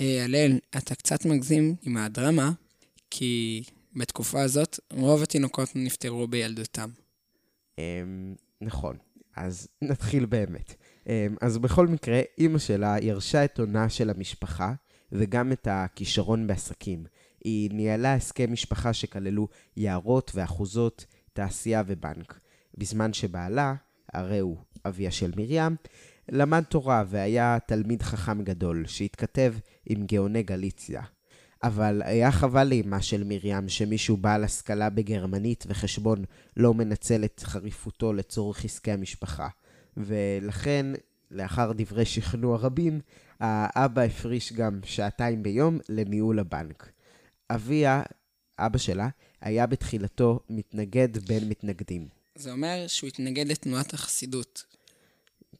[0.00, 2.52] אה, הלל, אתה קצת מגזים עם הדרמה,
[3.10, 3.62] כי
[3.96, 6.90] בתקופה הזאת רוב התינוקות נפטרו בילדותם.
[7.78, 8.96] אמ, נכון,
[9.36, 10.74] אז נתחיל באמת.
[11.08, 14.74] אמ, אז בכל מקרה, אימא שלה ירשה את עונה של המשפחה,
[15.12, 17.04] וגם את הכישרון בעסקים.
[17.44, 22.40] היא ניהלה הסכם משפחה שכללו יערות ואחוזות, תעשייה ובנק.
[22.78, 23.74] בזמן שבעלה,
[24.12, 25.76] הרי הוא אביה של מרים,
[26.28, 29.54] למד תורה והיה תלמיד חכם גדול, שהתכתב
[29.86, 31.02] עם גאוני גליציה.
[31.62, 36.24] אבל היה חבל לאמה של מרים שמישהו בעל השכלה בגרמנית וחשבון
[36.56, 39.48] לא מנצל את חריפותו לצורך עסקי המשפחה.
[39.96, 40.86] ולכן,
[41.30, 43.00] לאחר דברי שכנוע רבים,
[43.40, 46.90] האבא הפריש גם שעתיים ביום לניהול הבנק.
[47.50, 48.02] אביה,
[48.58, 49.08] אבא שלה,
[49.40, 52.08] היה בתחילתו מתנגד בין מתנגדים.
[52.34, 54.73] זה אומר שהוא התנגד לתנועת החסידות.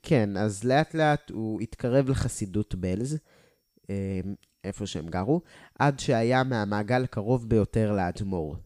[0.06, 3.18] כן, אז לאט לאט הוא התקרב לחסידות בלז,
[3.90, 4.20] אה,
[4.64, 5.40] איפה שהם גרו,
[5.78, 8.56] עד שהיה מהמעגל הקרוב ביותר לאדמו"ר.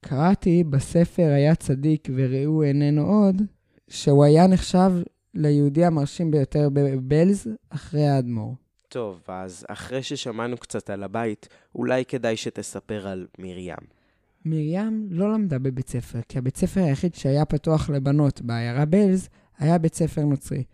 [0.00, 3.42] קראתי בספר היה צדיק וראו איננו עוד,
[3.88, 4.92] שהוא היה נחשב
[5.34, 8.54] ליהודי המרשים ביותר בבלז אחרי האדמו"ר.
[8.88, 13.98] טוב, אז אחרי ששמענו קצת על הבית, אולי כדאי שתספר על מרים.
[14.44, 19.28] מרים לא למדה בבית ספר, כי הבית ספר היחיד שהיה פתוח לבנות בעיירה בלז
[19.58, 20.64] היה בית ספר נוצרי.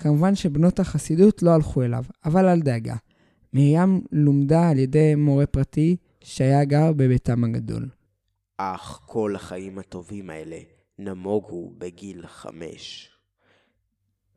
[0.00, 2.96] כמובן שבנות החסידות לא הלכו אליו, אבל אל דאגה.
[3.52, 7.88] מרים לומדה על ידי מורה פרטי שהיה גר בביתם הגדול.
[8.56, 10.58] אך כל החיים הטובים האלה
[10.98, 13.10] נמוגו בגיל חמש.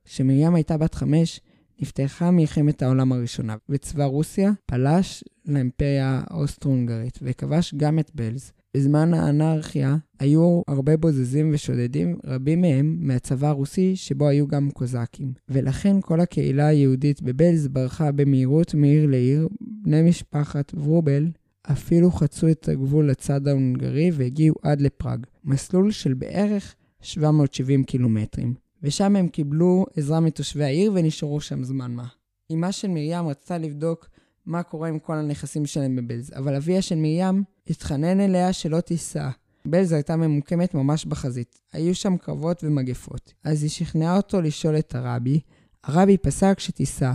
[0.06, 1.40] כשמרים הייתה בת חמש,
[1.82, 8.52] נפתחה מלחמת העולם הראשונה, וצבא רוסיה פלש לאימפריה האוסטרו-הונגרית, וכבש גם את בלז.
[8.78, 15.34] בזמן האנרכיה היו הרבה בוזזים ושודדים, רבים מהם מהצבא הרוסי שבו היו גם קוזקים.
[15.50, 19.48] ולכן כל הקהילה היהודית בבלז ברחה במהירות מעיר לעיר.
[19.62, 21.28] בני משפחת ורובל
[21.72, 28.54] אפילו חצו את הגבול לצד ההונגרי והגיעו עד לפראג, מסלול של בערך 770 קילומטרים.
[28.84, 32.08] ושם הם קיבלו עזרה מתושבי העיר ונשארו שם זמן מה.
[32.54, 34.10] אמה של מרים רצתה לבדוק
[34.46, 39.30] מה קורה עם כל הנכסים שלהם בבלז, אבל אביה של מרים התחנן אליה שלא תיסע.
[39.66, 41.62] בלז הייתה ממוקמת ממש בחזית.
[41.74, 43.34] היו שם קרבות ומגפות.
[43.44, 45.40] אז היא שכנעה אותו לשאול את הרבי.
[45.84, 47.14] הרבי פסק שתיסע.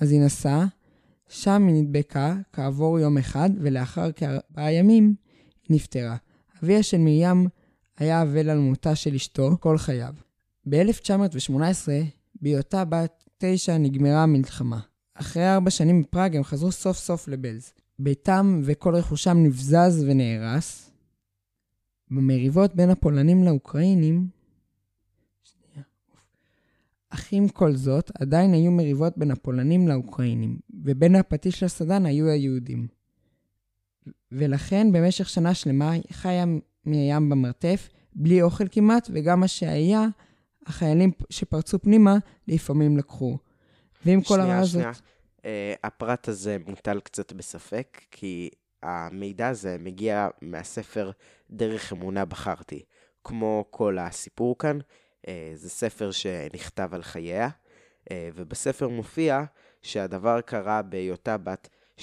[0.00, 0.66] אז היא נסעה,
[1.28, 5.14] שם היא נדבקה כעבור יום אחד, ולאחר כארבעה ימים
[5.68, 6.16] היא נפטרה.
[6.62, 7.48] אביה של מרים
[7.98, 10.14] היה אבל על מותה של אשתו כל חייו.
[10.68, 11.88] ב-1918,
[12.42, 14.80] בהיותה בת תשע, נגמרה המלחמה.
[15.20, 17.72] אחרי ארבע שנים בפראג הם חזרו סוף סוף לבלז.
[17.98, 20.90] ביתם וכל רכושם נבזז ונהרס.
[22.10, 24.28] במריבות בין הפולנים לאוקראינים,
[27.10, 32.86] אך עם כל זאת, עדיין היו מריבות בין הפולנים לאוקראינים, ובין הפטיש לסדן היו היהודים.
[34.32, 36.44] ולכן במשך שנה שלמה חיה
[36.86, 40.06] מרים במרתף, בלי אוכל כמעט, וגם מה שהיה,
[40.66, 42.18] החיילים שפרצו פנימה
[42.48, 43.38] לפעמים לקחו.
[44.04, 44.72] ועם כל הרעה הזאת...
[44.72, 45.08] שנייה, שנייה.
[45.38, 48.50] Uh, הפרט הזה מוטל קצת בספק, כי
[48.82, 51.10] המידע הזה מגיע מהספר
[51.50, 52.82] דרך אמונה בחרתי.
[53.24, 54.78] כמו כל הסיפור כאן,
[55.22, 59.44] uh, זה ספר שנכתב על חייה, uh, ובספר מופיע
[59.82, 61.68] שהדבר קרה בהיותה בת
[61.98, 62.02] 6-7.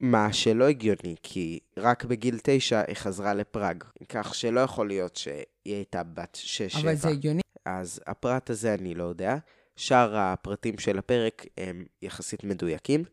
[0.00, 5.44] מה שלא הגיוני, כי רק בגיל 9 היא חזרה לפראג, כך שלא יכול להיות שהיא
[5.64, 6.38] הייתה בת
[6.76, 6.80] 6-7.
[6.80, 7.40] אבל זה הגיוני.
[7.64, 9.36] אז הפרט הזה אני לא יודע.
[9.76, 13.04] שאר הפרטים של הפרק הם יחסית מדויקים,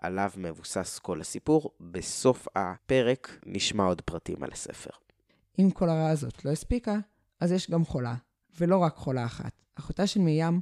[0.00, 1.70] עליו מבוסס כל הסיפור.
[1.80, 4.90] בסוף הפרק נשמע עוד פרטים על הספר.
[5.58, 6.98] אם כל הרעה הזאת לא הספיקה,
[7.40, 8.14] אז יש גם חולה,
[8.60, 9.52] ולא רק חולה אחת.
[9.74, 10.60] אחותה של מרים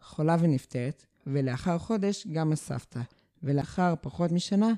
[0.00, 3.00] חולה ונפטרת, ולאחר חודש גם הסבתא,
[3.42, 4.72] ולאחר פחות משנה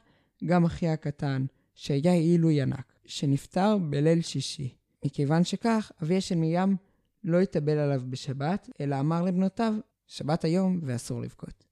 [0.45, 4.75] גם אחי הקטן, שהיה עילוי ענק, שנפטר בליל שישי.
[5.05, 6.77] מכיוון שכך, אביה של מרים
[7.25, 9.75] לא התאבל עליו בשבת, אלא אמר לבנותיו
[10.09, 11.65] שבת היום ואסור לבכות.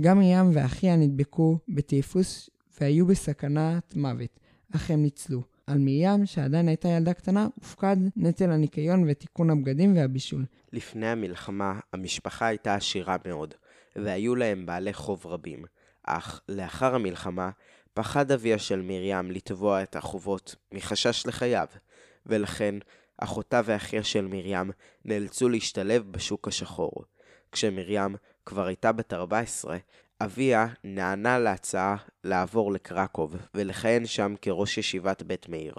[0.00, 2.50] גם ים ואחיה נדבקו בטיפוס
[2.80, 4.40] והיו בסכנת מוות,
[4.74, 5.42] אך הם ניצלו.
[5.66, 10.44] על מרים, שעדיין הייתה ילדה קטנה, הופקד נטל הניקיון ותיקון הבגדים והבישול.
[10.72, 13.54] לפני המלחמה, המשפחה הייתה עשירה מאוד,
[13.96, 15.64] והיו להם בעלי חוב רבים.
[16.02, 17.50] אך לאחר המלחמה,
[17.94, 21.66] פחד אביה של מרים לתבוע את החובות מחשש לחייו,
[22.26, 22.74] ולכן
[23.18, 24.70] אחותה ואחיה של מרים
[25.04, 27.04] נאלצו להשתלב בשוק השחור.
[27.52, 28.16] כשמרים
[28.46, 29.76] כבר הייתה בת 14,
[30.20, 35.74] אביה נענה להצעה לעבור לקרקוב ולכהן שם כראש ישיבת בית מאיר.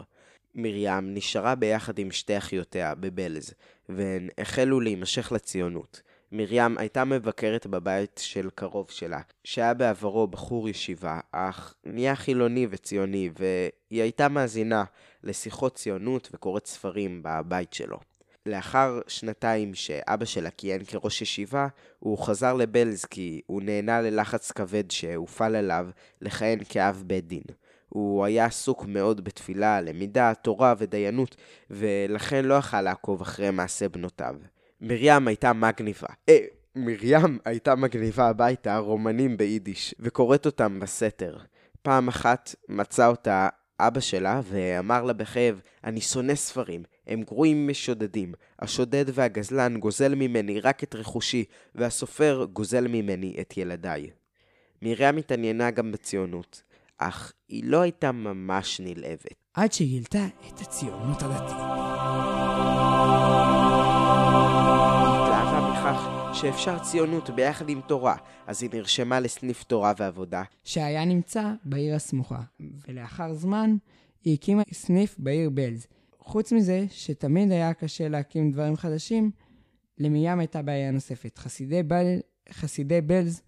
[0.55, 3.53] מרים נשארה ביחד עם שתי אחיותיה בבלז,
[3.89, 6.01] והן החלו להימשך לציונות.
[6.31, 13.29] מרים הייתה מבקרת בבית של קרוב שלה, שהיה בעברו בחור ישיבה, אך נהיה חילוני וציוני,
[13.39, 14.83] והיא הייתה מאזינה
[15.23, 17.99] לשיחות ציונות וקוראת ספרים בבית שלו.
[18.45, 21.67] לאחר שנתיים שאבא שלה כיהן כראש ישיבה,
[21.99, 25.87] הוא חזר לבלז כי הוא נהנה ללחץ כבד שהופעל עליו
[26.21, 27.43] לכהן כאב בית דין.
[27.89, 31.35] הוא היה עסוק מאוד בתפילה, למידה, תורה ודיינות,
[31.69, 34.35] ולכן לא יכל לעקוב אחרי מעשה בנותיו.
[34.81, 36.07] מרים הייתה מגניבה.
[36.29, 36.37] אה,
[36.75, 41.37] מרים הייתה מגניבה הביתה רומנים ביידיש, וקוראת אותם בסתר.
[41.81, 43.49] פעם אחת מצא אותה
[43.79, 48.33] אבא שלה ואמר לה בכאב, אני שונא ספרים, הם גרועים משודדים.
[48.59, 51.45] השודד והגזלן גוזל ממני רק את רכושי,
[51.75, 54.09] והסופר גוזל ממני את ילדיי.
[54.81, 56.61] מרים התעניינה גם בציונות,
[56.97, 59.35] אך היא לא הייתה ממש נלהבת.
[59.53, 61.73] עד שגילתה את הציונות הדתית.
[66.33, 68.15] שאפשר ציונות ביחד עם תורה,
[68.47, 70.43] אז היא נרשמה לסניף תורה ועבודה.
[70.63, 72.39] שהיה נמצא בעיר הסמוכה,
[72.87, 73.75] ולאחר זמן
[74.23, 75.87] היא הקימה סניף בעיר בלז.
[76.23, 79.31] חוץ מזה, שתמיד היה קשה להקים דברים חדשים,
[79.97, 81.37] למים הייתה בעיה נוספת.
[81.37, 82.19] חסידי, בל...
[82.49, 83.41] חסידי בלז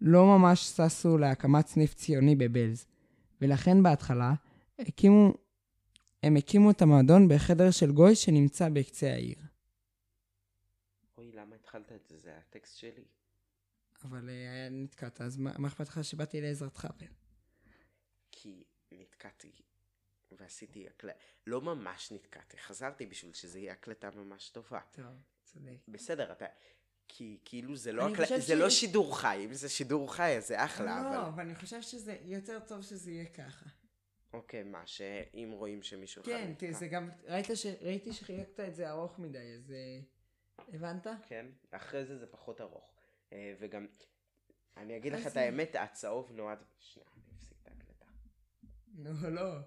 [0.00, 2.86] לא ממש ששו להקמת סניף ציוני בבלז,
[3.40, 4.34] ולכן בהתחלה
[4.78, 5.34] הקימו,
[6.22, 9.38] הם הקימו את המועדון בחדר של גוי שנמצא בקצה העיר.
[11.18, 12.18] אוי, למה התחלת את זה?
[12.18, 13.04] זה היה טקסט שלי.
[14.04, 16.88] אבל אה, היה נתקעת, אז מה אכפת לך שבאתי לעזרתך?
[18.32, 19.52] כי נתקעתי
[20.40, 21.18] ועשיתי הקלטה.
[21.46, 24.80] לא ממש נתקעתי, חזרתי בשביל שזה יהיה הקלטה ממש טובה.
[24.90, 25.04] טוב,
[25.44, 25.76] צודק.
[25.88, 26.46] בסדר, אתה...
[27.08, 28.40] כי כאילו זה לא, הקל...
[28.40, 31.16] זה לא ש- שידור חי, אם זה שידור חי אז זה אחלה, לא, אבל...
[31.16, 33.66] אבל אני חושב שזה יותר טוב שזה יהיה ככה.
[34.32, 36.54] אוקיי, מה, שאם רואים שמישהו כן?
[36.58, 37.66] כי זה גם, ראית ש...
[37.80, 40.00] ראיתי שחילקת את זה ארוך מדי, אז אה,
[40.74, 41.06] הבנת?
[41.26, 42.94] כן, אחרי זה זה פחות ארוך.
[43.32, 43.86] אה, וגם,
[44.76, 46.58] אני אגיד לך את האמת, הצהוב נועד...
[46.78, 48.06] שנייה, אני אפסיק את ההקלטה.
[48.94, 49.58] נו, לא.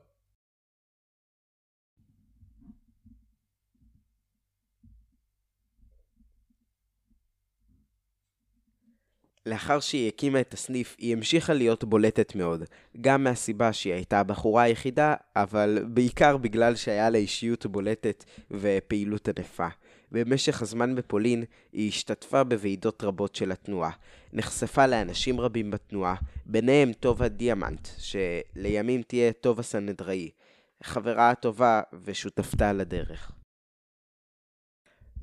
[9.46, 12.64] לאחר שהיא הקימה את הסניף, היא המשיכה להיות בולטת מאוד.
[13.02, 19.68] גם מהסיבה שהיא הייתה הבחורה היחידה, אבל בעיקר בגלל שהיה לה אישיות בולטת ופעילות ענפה.
[20.12, 21.44] במשך הזמן בפולין,
[21.74, 23.92] היא השתתפה בוועידות רבות של התנועה.
[24.34, 26.16] נחשפה לאנשים רבים בתנועה,
[26.46, 30.30] ביניהם טובה דיאמנט, שלימים תהיה טובה סנהדראי.
[30.84, 33.32] חברה הטובה ושותפתה לדרך.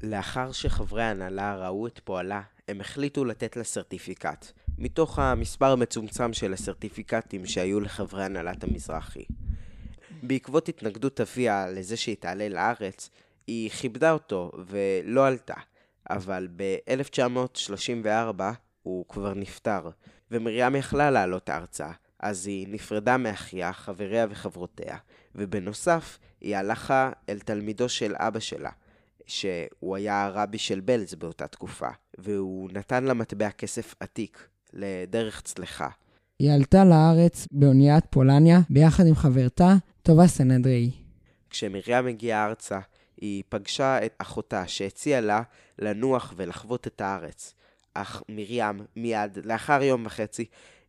[0.03, 6.53] לאחר שחברי ההנהלה ראו את פועלה, הם החליטו לתת לה סרטיפיקט, מתוך המספר המצומצם של
[6.53, 9.25] הסרטיפיקטים שהיו לחברי הנהלת המזרחי.
[10.23, 13.11] בעקבות התנגדות אביה לזה שהיא תעלה לארץ,
[13.47, 15.55] היא כיבדה אותו ולא עלתה,
[16.11, 18.43] אבל ב-1934
[18.83, 19.91] הוא כבר נפטר,
[20.31, 24.97] ומרים יכלה לעלות ארצה, אז היא נפרדה מאחיה, חבריה וחברותיה,
[25.35, 28.71] ובנוסף, היא הלכה אל תלמידו של אבא שלה,
[29.29, 35.89] שהוא היה הרבי של בלז באותה תקופה, והוא נתן לה מטבע כסף עתיק, לדרך צלחה.
[36.39, 40.91] היא עלתה לארץ באוניית פולניה ביחד עם חברתה, טובה סנהדראי.
[41.51, 42.79] כשמרים הגיעה ארצה,
[43.21, 45.43] היא פגשה את אחותה שהציעה לה
[45.79, 47.55] לנוח ולחוות את הארץ.
[47.95, 50.45] אך מרים, מיד, לאחר יום וחצי,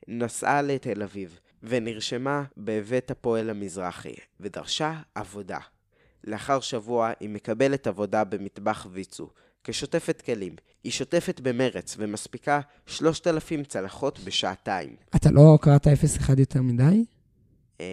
[0.07, 5.59] נסעה לתל אביב, ונרשמה בבית הפועל המזרחי, ודרשה עבודה.
[6.23, 9.29] לאחר שבוע היא מקבלת עבודה במטבח ויצו,
[9.63, 10.55] כשוטפת כלים.
[10.83, 14.95] היא שוטפת במרץ ומספיקה 3,000 צלחות בשעתיים.
[15.15, 15.89] אתה לא קראת 0-1
[16.37, 17.05] יותר מדי?
[17.79, 17.85] אמ,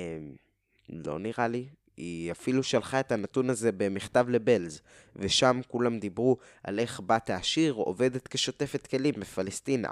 [0.89, 1.69] לא נראה לי.
[1.97, 4.81] היא אפילו שלחה את הנתון הזה במכתב לבלז,
[5.17, 9.91] ושם כולם דיברו על איך בת העשיר עובדת כשוטפת כלים בפלסטינה.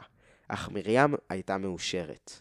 [0.49, 2.33] אך מרים הייתה מאושרת.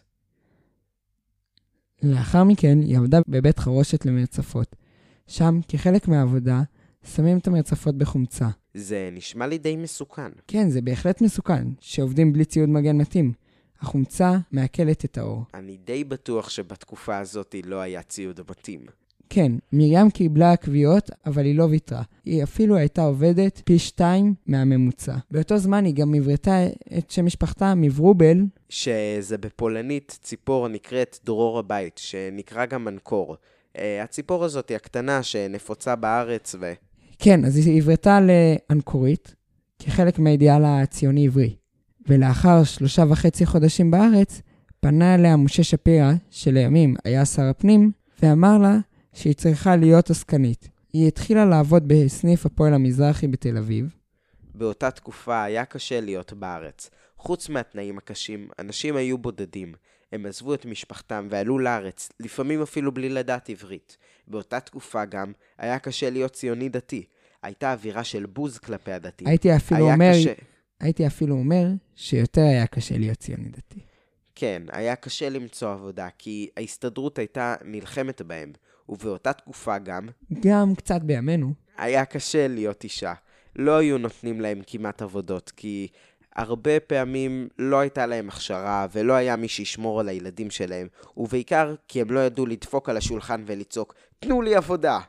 [2.02, 4.76] לאחר מכן היא עבדה בבית חרושת למרצפות.
[5.26, 6.62] שם, כחלק מהעבודה,
[7.14, 8.48] שמים את המרצפות בחומצה.
[8.74, 10.30] זה נשמע לי די מסוכן.
[10.46, 13.32] כן, זה בהחלט מסוכן, שעובדים בלי ציוד מגן מתאים.
[13.80, 15.44] החומצה מעכלת את האור.
[15.54, 18.80] אני די בטוח שבתקופה הזאת לא היה ציוד מתאים.
[19.30, 22.02] כן, מרים קיבלה קביעות, אבל היא לא ויתרה.
[22.24, 25.16] היא אפילו הייתה עובדת פי שתיים מהממוצע.
[25.30, 26.66] באותו זמן היא גם הברתה
[26.98, 28.38] את שם משפחתה מוורובל,
[28.68, 33.36] שזה בפולנית ציפור נקראת דרור הבית, שנקרא גם מנקור.
[34.02, 36.72] הציפור הזאת היא הקטנה שנפוצה בארץ ו...
[37.18, 39.34] כן, אז היא הברתה לאנקורית,
[39.78, 41.56] כחלק מהאידיאל הציוני-עברי.
[42.08, 44.42] ולאחר שלושה וחצי חודשים בארץ,
[44.80, 47.90] פנה אליה משה שפירא, שלימים היה שר הפנים,
[48.22, 48.78] ואמר לה
[49.12, 50.68] שהיא צריכה להיות עסקנית.
[50.92, 53.94] היא התחילה לעבוד בסניף הפועל המזרחי בתל אביב,
[54.54, 56.90] באותה תקופה היה קשה להיות בארץ.
[57.16, 59.74] חוץ מהתנאים הקשים, אנשים היו בודדים.
[60.14, 63.96] הם עזבו את משפחתם ועלו לארץ, לפעמים אפילו בלי לדעת עברית.
[64.28, 67.04] באותה תקופה גם היה קשה להיות ציוני דתי.
[67.42, 69.28] הייתה אווירה של בוז כלפי הדתיים.
[69.28, 70.32] הייתי אפילו אומר, קשה...
[70.80, 71.66] הייתי אפילו אומר
[71.96, 73.80] שיותר היה קשה להיות ציוני דתי.
[74.34, 78.52] כן, היה קשה למצוא עבודה, כי ההסתדרות הייתה נלחמת בהם,
[78.88, 80.08] ובאותה תקופה גם,
[80.40, 81.52] גם קצת בימינו.
[81.76, 83.14] היה קשה להיות אישה.
[83.56, 85.88] לא היו נותנים להם כמעט עבודות, כי
[86.36, 90.86] הרבה פעמים לא הייתה להם הכשרה, ולא היה מי שישמור על הילדים שלהם,
[91.16, 95.00] ובעיקר כי הם לא ידעו לדפוק על השולחן ולצעוק, תנו לי עבודה!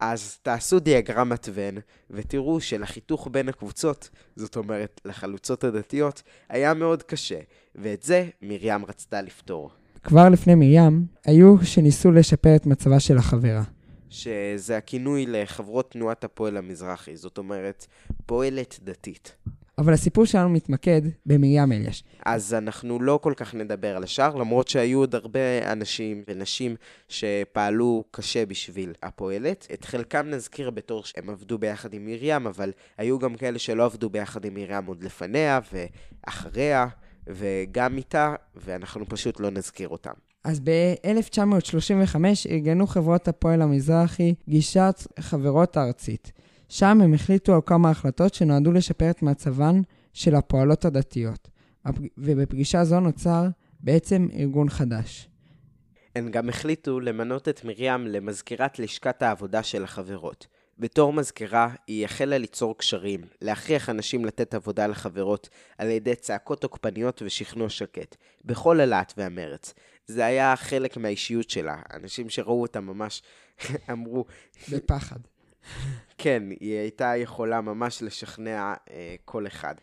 [0.00, 1.74] אז תעשו דיאגרמת ון,
[2.10, 7.38] ותראו שלחיתוך בין הקבוצות, זאת אומרת, לחלוצות הדתיות, היה מאוד קשה,
[7.74, 9.70] ואת זה מרים רצתה לפתור.
[10.02, 13.62] כבר לפני מרים, היו שניסו לשפר את מצבה של החברה.
[14.10, 17.86] שזה הכינוי לחברות תנועת הפועל המזרחי, זאת אומרת,
[18.26, 19.36] פועלת דתית.
[19.78, 22.04] אבל הסיפור שלנו מתמקד במרים אליאש.
[22.26, 26.76] אז אנחנו לא כל כך נדבר על השאר, למרות שהיו עוד הרבה אנשים ונשים
[27.08, 29.66] שפעלו קשה בשביל הפועלת.
[29.74, 34.10] את חלקם נזכיר בתור שהם עבדו ביחד עם מרים, אבל היו גם כאלה שלא עבדו
[34.10, 36.86] ביחד עם מרים עוד לפניה ואחריה,
[37.26, 40.12] וגם איתה, ואנחנו פשוט לא נזכיר אותם.
[40.44, 42.16] אז ב-1935
[42.50, 46.32] ארגנו חברות הפועל המזרחי גישת חברות הארצית.
[46.68, 49.80] שם הם החליטו על כמה החלטות שנועדו לשפר את מצבן
[50.12, 51.48] של הפועלות הדתיות.
[52.18, 53.44] ובפגישה זו נוצר
[53.80, 55.28] בעצם ארגון חדש.
[56.16, 60.46] הן גם החליטו למנות את מרים למזכירת לשכת העבודה של החברות.
[60.78, 67.22] בתור מזכירה, היא החלה ליצור קשרים, להכריח אנשים לתת עבודה לחברות על ידי צעקות תוקפניות
[67.24, 69.74] ושכנוע שקט, בכל הלהט והמרץ.
[70.06, 71.82] זה היה חלק מהאישיות שלה.
[71.94, 73.22] אנשים שראו אותה ממש
[73.92, 74.24] אמרו,
[74.72, 75.20] בפחד.
[76.18, 79.74] כן, היא הייתה יכולה ממש לשכנע אה, כל אחד.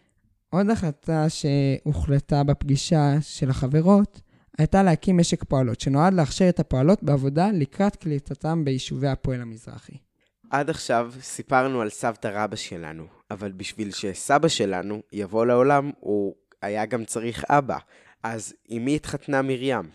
[0.49, 4.21] עוד החלטה שהוחלטה בפגישה של החברות
[4.57, 9.97] הייתה להקים משק פועלות, שנועד להכשיר את הפועלות בעבודה לקראת קליטתם ביישובי הפועל המזרחי.
[10.49, 16.85] עד עכשיו סיפרנו על סבתא רבא שלנו, אבל בשביל שסבא שלנו יבוא לעולם, הוא היה
[16.85, 17.77] גם צריך אבא.
[18.23, 19.89] אז עם מי התחתנה מרים?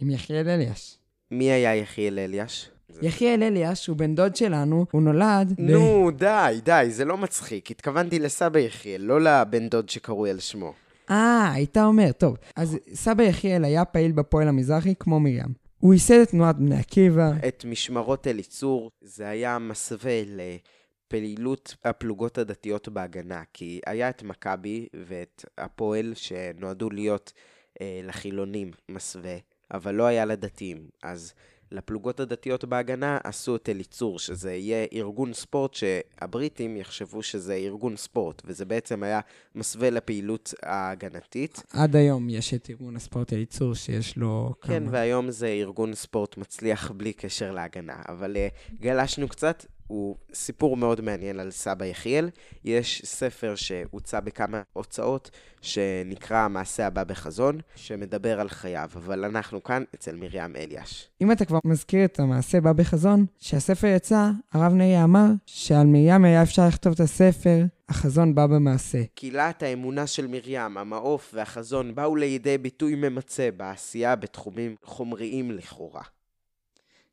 [0.00, 0.98] עם יחיאל אליאש.
[1.30, 2.70] מי היה יחיאל אליאש?
[3.02, 5.60] יחיאל אליאש הוא בן דוד שלנו, הוא נולד ב...
[5.60, 7.70] נו, די, די, זה לא מצחיק.
[7.70, 10.72] התכוונתי לסבא יחיאל, לא לבן דוד שקרוי על שמו.
[11.10, 12.36] אה, היית אומר, טוב.
[12.56, 15.62] אז סבא יחיאל היה פעיל בפועל המזרחי כמו מרים.
[15.82, 22.88] הוא ייסד את תנועת בני עקיבא, את משמרות אליצור, זה היה מסווה לפעילות הפלוגות הדתיות
[22.88, 27.32] בהגנה, כי היה את מכבי ואת הפועל שנועדו להיות
[27.80, 29.36] אה, לחילונים מסווה,
[29.74, 30.88] אבל לא היה לדתיים.
[31.02, 31.32] אז
[31.72, 38.42] לפלוגות הדתיות בהגנה עשו את אליצור, שזה יהיה ארגון ספורט שהבריטים יחשבו שזה ארגון ספורט,
[38.44, 39.20] וזה בעצם היה
[39.54, 41.62] מסווה לפעילות ההגנתית.
[41.72, 44.74] עד היום יש את ארגון הספורט אליצור שיש לו כמה...
[44.74, 50.76] כן, והיום זה ארגון ספורט מצליח בלי קשר להגנה, אבל uh, גלשנו קצת, הוא סיפור
[50.76, 52.30] מאוד מעניין על סבא יחיאל.
[52.64, 55.30] יש ספר שהוצא בכמה הוצאות,
[55.60, 61.08] שנקרא המעשה הבא בחזון, שמדבר על חייו, אבל אנחנו כאן אצל מרים אליאש.
[61.20, 66.24] אם אתה כבר מזכיר את המעשה בא בחזון, כשהספר יצא, הרב נריה אמר שעל מרים
[66.24, 68.98] היה אפשר לכתוב את הספר החזון בא במעשה.
[69.14, 76.02] קהילת האמונה של מרים, המעוף והחזון באו לידי ביטוי ממצה בעשייה בתחומים חומריים לכאורה.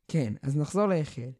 [0.08, 1.30] כן, אז נחזור ליחיאל.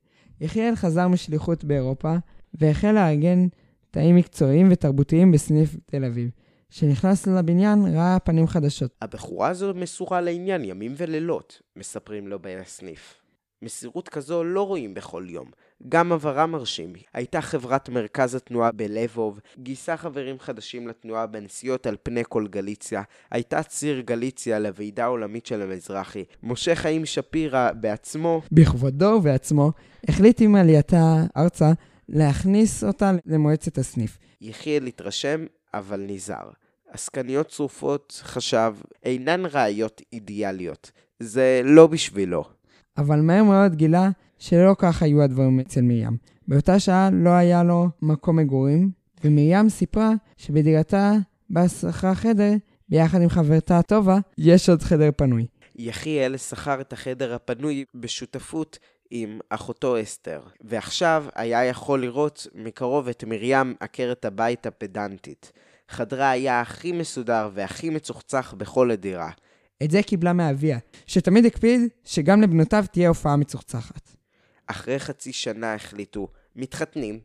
[0.40, 2.14] יחיאל חזר משליחות באירופה,
[2.54, 3.48] והחל לארגן
[3.90, 6.30] תאים מקצועיים ותרבותיים בסניף תל אביב.
[6.70, 8.90] כשנכנס לבניין ראה פנים חדשות.
[9.02, 13.20] הבחורה הזו מסורה לעניין ימים ולילות, מספרים לו בסניף.
[13.62, 15.50] מסירות כזו לא רואים בכל יום.
[15.88, 16.92] גם עברה מרשים.
[17.14, 23.62] הייתה חברת מרכז התנועה בלבוב, גייסה חברים חדשים לתנועה בנסיעות על פני כל גליציה, הייתה
[23.62, 26.24] ציר גליציה לוועידה העולמית של המזרחי.
[26.42, 29.72] משה חיים שפירא בעצמו בכבודו ובעצמו,
[30.08, 31.72] החליט עם עלייתה ארצה
[32.08, 34.18] להכניס אותה למועצת הסניף.
[34.40, 35.44] יחיאל התרשם,
[35.74, 36.50] אבל נזהר.
[36.92, 40.90] עסקניות צרופות, חשב, אינן ראיות אידיאליות.
[41.20, 42.44] זה לא בשבילו.
[42.98, 44.10] אבל מהר מאוד גילה
[44.40, 46.16] שלא כך היו הדברים אצל מרים.
[46.48, 48.90] באותה שעה לא היה לו מקום מגורים,
[49.24, 51.12] ומרים סיפרה שבדירתה
[51.50, 52.52] בה שכרה חדר,
[52.88, 55.46] ביחד עם חברתה הטובה, יש עוד חדר פנוי.
[55.76, 58.78] יחיאל שכר את החדר הפנוי בשותפות
[59.10, 65.52] עם אחותו אסתר, ועכשיו היה יכול לראות מקרוב את מרים עקרת הבית הפדנטית.
[65.88, 69.30] חדרה היה הכי מסודר והכי מצוחצח בכל הדירה.
[69.82, 74.19] את זה קיבלה מאביה, שתמיד הקפיד שגם לבנותיו תהיה הופעה מצוחצחת.
[74.70, 77.20] אחרי חצי שנה החליטו, מתחתנים.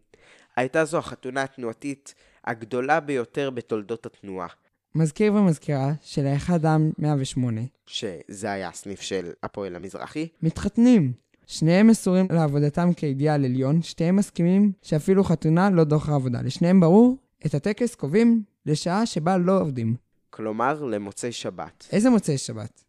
[0.55, 2.13] הייתה זו החתונה התנועתית
[2.45, 4.47] הגדולה ביותר בתולדות התנועה,
[4.95, 10.27] מזכיר ומזכירה שלאחד העם 108 שזה היה הסניף של הפועל המזרחי.
[10.41, 11.13] מתחתנים.
[11.47, 16.41] שניהם מסורים לעבודתם כאידיאל עליון, שתיהם מסכימים שאפילו חתונה לא דוחה עבודה.
[16.41, 19.95] לשניהם ברור, את הטקס קובעים לשעה שבה לא עובדים.
[20.29, 21.87] כלומר, למוצאי שבת.
[21.91, 22.83] איזה מוצאי שבת?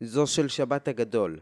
[0.00, 1.38] זו של שבת הגדול.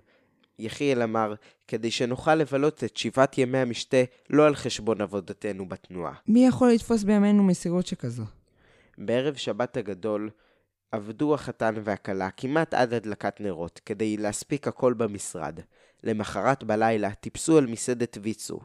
[0.62, 1.34] יחיאל אמר,
[1.68, 6.14] כדי שנוכל לבלות את שבעת ימי המשתה לא על חשבון עבודתנו בתנועה.
[6.28, 8.24] מי יכול לתפוס בימינו מסירות שכזו?
[8.98, 10.30] בערב שבת הגדול
[10.92, 15.60] עבדו החתן והכלה כמעט עד הדלקת נרות, כדי להספיק הכל במשרד.
[16.04, 18.60] למחרת בלילה טיפסו אל מסעדת ויצו.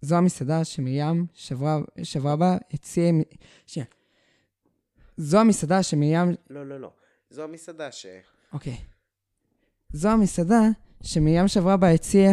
[0.00, 3.12] זו המסעדה שמרים שברה, שברה בה הציעה...
[3.66, 3.86] שנייה.
[5.16, 6.34] זו המסעדה שמרים...
[6.50, 6.92] לא, לא, לא.
[7.30, 8.06] זו המסעדה ש...
[8.52, 8.76] אוקיי.
[9.92, 10.62] זו המסעדה
[11.02, 12.32] שמרים שברה בה הציעה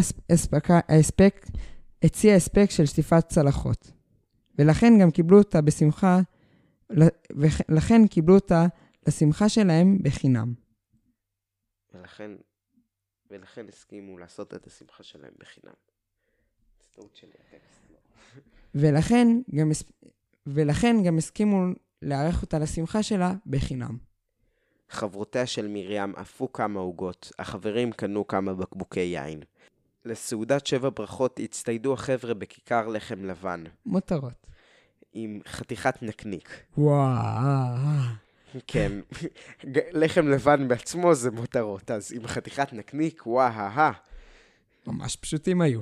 [0.90, 1.46] הספק,
[2.04, 3.92] הציעה הספק של שטיפת צלחות.
[4.58, 6.20] ולכן גם קיבלו אותה בשמחה,
[7.70, 8.66] ולכן קיבלו אותה
[9.08, 10.54] לשמחה שלהם בחינם.
[11.94, 12.32] ולכן,
[13.30, 15.74] ולכן הסכימו לעשות את השמחה שלהם בחינם.
[17.94, 17.98] לא.
[18.82, 19.72] ולכן גם,
[20.48, 21.66] ולכן גם הסכימו
[22.02, 24.09] לארח אותה לשמחה שלה בחינם.
[24.90, 29.40] חברותיה של מרים עפו כמה עוגות, החברים קנו כמה בקבוקי יין.
[30.06, 33.64] לסעודת שבע ברכות הצטיידו החבר'ה בכיכר לחם לבן.
[33.86, 34.48] מותרות.
[35.14, 36.64] עם חתיכת נקניק.
[36.78, 37.06] וואו.
[38.68, 38.92] כן,
[39.94, 43.92] לחם לבן בעצמו זה מותרות, אז עם חתיכת נקניק, וואו.
[44.88, 45.82] ממש פשוטים היו.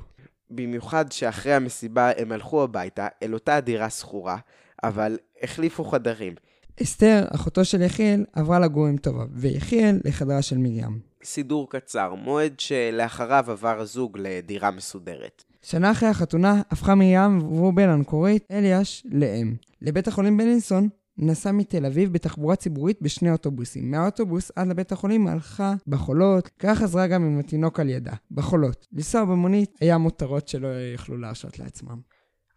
[0.50, 4.38] במיוחד שאחרי המסיבה הם הלכו הביתה אל אותה דירה שכורה,
[4.84, 6.36] אבל החליפו חדרים.
[6.84, 11.00] אסתר, אחותו של יחיאל, עברה לגור עם טובה, ויחיאל לחדרה של מרים.
[11.24, 15.44] סידור קצר, מועד שלאחריו עבר הזוג לדירה מסודרת.
[15.62, 19.56] שנה אחרי החתונה הפכה מרים רובל אנקורית אליאש לאם.
[19.82, 23.92] לבית החולים בלינסון נסע מתל אביב בתחבורה ציבורית בשני אוטובוסים.
[23.92, 28.88] מהאוטובוס עד לבית החולים הלכה בחולות, כך חזרה גם עם התינוק על ידה, בחולות.
[28.94, 32.00] לנסוע במונית היה מותרות שלא יכלו להרשות לעצמם.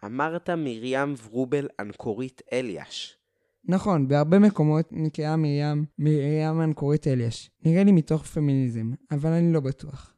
[0.04, 3.19] אמרת מרים ורובל אנקורית אליאש.
[3.64, 7.50] נכון, בהרבה מקומות נקראה מרים מרים אנקורית אליאש.
[7.64, 10.14] נראה לי מתוך פמיניזם, אבל אני לא בטוח.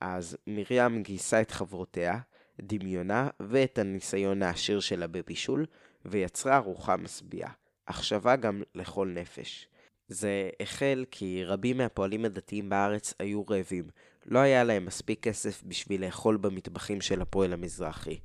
[0.00, 2.18] אז מרים גייסה את חברותיה,
[2.60, 5.66] דמיונה ואת הניסיון העשיר שלה בבישול,
[6.04, 7.52] ויצרה ארוחה משביעה,
[7.86, 9.68] אך גם לכל נפש.
[10.08, 13.84] זה החל כי רבים מהפועלים הדתיים בארץ היו רעבים.
[14.26, 18.18] לא היה להם מספיק כסף בשביל לאכול במטבחים של הפועל המזרחי.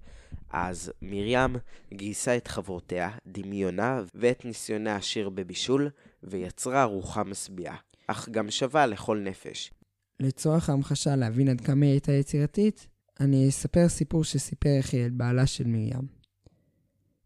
[0.50, 1.56] אז מרים
[1.94, 5.90] גייסה את חברותיה, דמיונה ואת ניסיונה העשיר בבישול,
[6.24, 7.76] ויצרה ארוחה משביעה,
[8.08, 9.72] אך גם שווה לכל נפש.
[10.20, 12.88] לצורך ההמחשה להבין עד כמה היא הייתה יצירתית,
[13.20, 16.08] אני אספר סיפור שסיפר יחיאל, בעלה של מרים.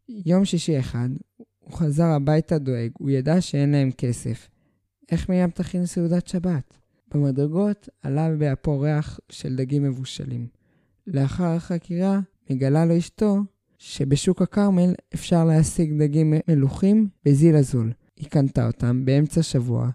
[0.10, 1.10] יום שישי אחד,
[1.60, 4.50] הוא חזר הביתה דואג, הוא ידע שאין להם כסף.
[5.12, 6.78] איך מרים תכין סעודת שבת?
[7.14, 10.48] במדרגות עלה באפו ריח של דגים מבושלים.
[11.08, 13.38] לאחר החקירה, מגלה לו אשתו
[13.78, 17.92] שבשוק הכרמל אפשר להשיג דגים מלוכים בזיל הזול.
[18.16, 19.90] היא קנתה אותם באמצע שבוע,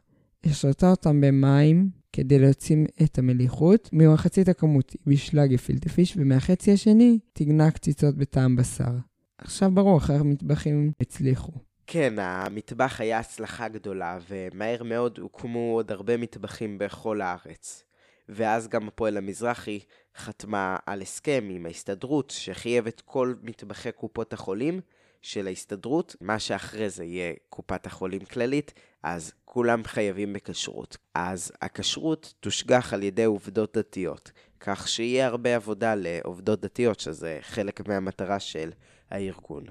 [0.44, 3.90] השרתה אותם במים כדי להוציא את המליחות.
[3.92, 8.92] ממחצית הכמות היא בישלה גפילטה פיש, ומהחצי השני תגנה קציצות בטעם בשר.
[9.38, 11.52] עכשיו ברור איך המטבחים הצליחו.
[11.86, 17.84] כן, המטבח היה הצלחה גדולה, ומהר מאוד הוקמו עוד הרבה מטבחים בכל הארץ.
[18.30, 19.80] ואז גם הפועל המזרחי
[20.16, 24.80] חתמה על הסכם עם ההסתדרות שחייב את כל מטבחי קופות החולים
[25.22, 30.96] של ההסתדרות, מה שאחרי זה יהיה קופת החולים כללית, אז כולם חייבים בכשרות.
[31.14, 37.88] אז הכשרות תושגח על ידי עובדות דתיות, כך שיהיה הרבה עבודה לעובדות דתיות, שזה חלק
[37.88, 38.70] מהמטרה של
[39.10, 39.64] הארגון.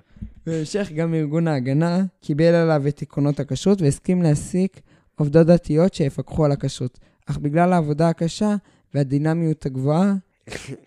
[0.45, 4.81] בהמשך גם ארגון ההגנה קיבל עליו את עקרונות הכשרות והסכים להעסיק
[5.15, 6.99] עובדות דתיות שיפקחו על הכשרות.
[7.29, 8.55] אך בגלל העבודה הקשה
[8.93, 10.13] והדינמיות הגבוהה,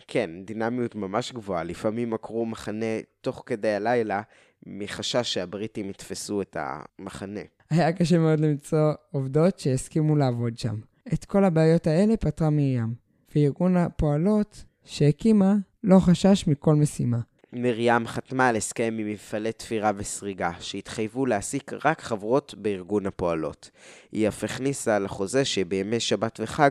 [0.08, 1.64] כן, דינמיות ממש גבוהה.
[1.64, 4.22] לפעמים עקרו מחנה תוך כדי הלילה
[4.66, 7.40] מחשש שהבריטים יתפסו את המחנה.
[7.70, 10.76] היה קשה מאוד למצוא עובדות שהסכימו לעבוד שם.
[11.12, 12.94] את כל הבעיות האלה פתרה מרים,
[13.34, 17.18] וארגון הפועלות שהקימה לא חשש מכל משימה.
[17.52, 23.70] מרים חתמה על הסכם עם מפעלי תפירה וסריגה, שהתחייבו להעסיק רק חברות בארגון הפועלות.
[24.12, 26.70] היא אף הכניסה לחוזה שבימי שבת וחג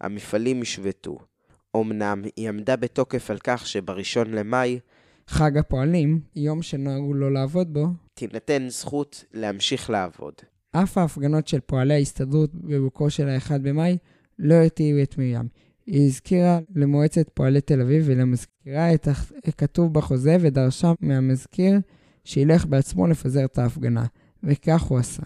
[0.00, 1.18] המפעלים ישבתו.
[1.76, 4.78] אמנם היא עמדה בתוקף על כך שבראשון למאי,
[5.26, 10.34] חג הפועלים, יום שנהגו לא לעבוד בו, תינתן זכות להמשיך לעבוד.
[10.72, 13.98] אף ההפגנות של פועלי ההסתדרות בבוקרו של ה-1 במאי
[14.38, 15.48] לא הרתיעו את מרים.
[15.90, 19.08] היא הזכירה למועצת פועלי תל אביב ולמזכירה את
[19.48, 21.78] הכתוב בחוזה ודרשה מהמזכיר
[22.24, 24.04] שילך בעצמו לפזר את ההפגנה,
[24.42, 25.22] וכך הוא עשה.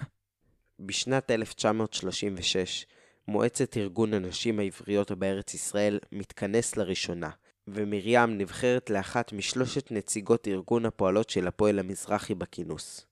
[0.81, 2.87] בשנת 1936,
[3.29, 7.31] מועצת ארגון הנשים העבריות בארץ ישראל מתכנס לראשונה,
[7.68, 13.07] ומרים נבחרת לאחת משלושת נציגות ארגון הפועלות של הפועל המזרחי בכינוס.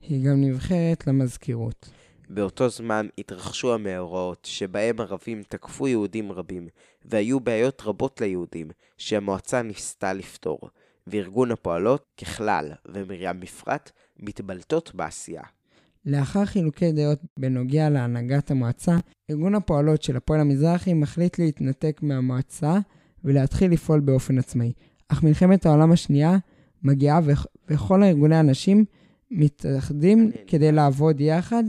[0.00, 1.90] היא גם נבחרת למזכירות.
[2.32, 6.68] באותו זמן התרחשו המאורעות שבהם ערבים תקפו יהודים רבים,
[7.04, 10.60] והיו בעיות רבות ליהודים שהמועצה ניסתה לפתור,
[11.06, 15.42] וארגון הפועלות ככלל, ומרים בפרט, מתבלטות בעשייה.
[16.06, 18.96] לאחר חילוקי דעות בנוגע להנהגת המועצה,
[19.30, 22.78] ארגון הפועלות של הפועל המזרחי מחליט להתנתק מהמועצה
[23.24, 24.72] ולהתחיל לפעול באופן עצמאי.
[25.08, 26.36] אך מלחמת העולם השנייה
[26.82, 27.20] מגיעה
[27.68, 28.84] וכל הארגוני הנשים
[29.30, 31.64] מתאחדים כדי לעבוד יחד,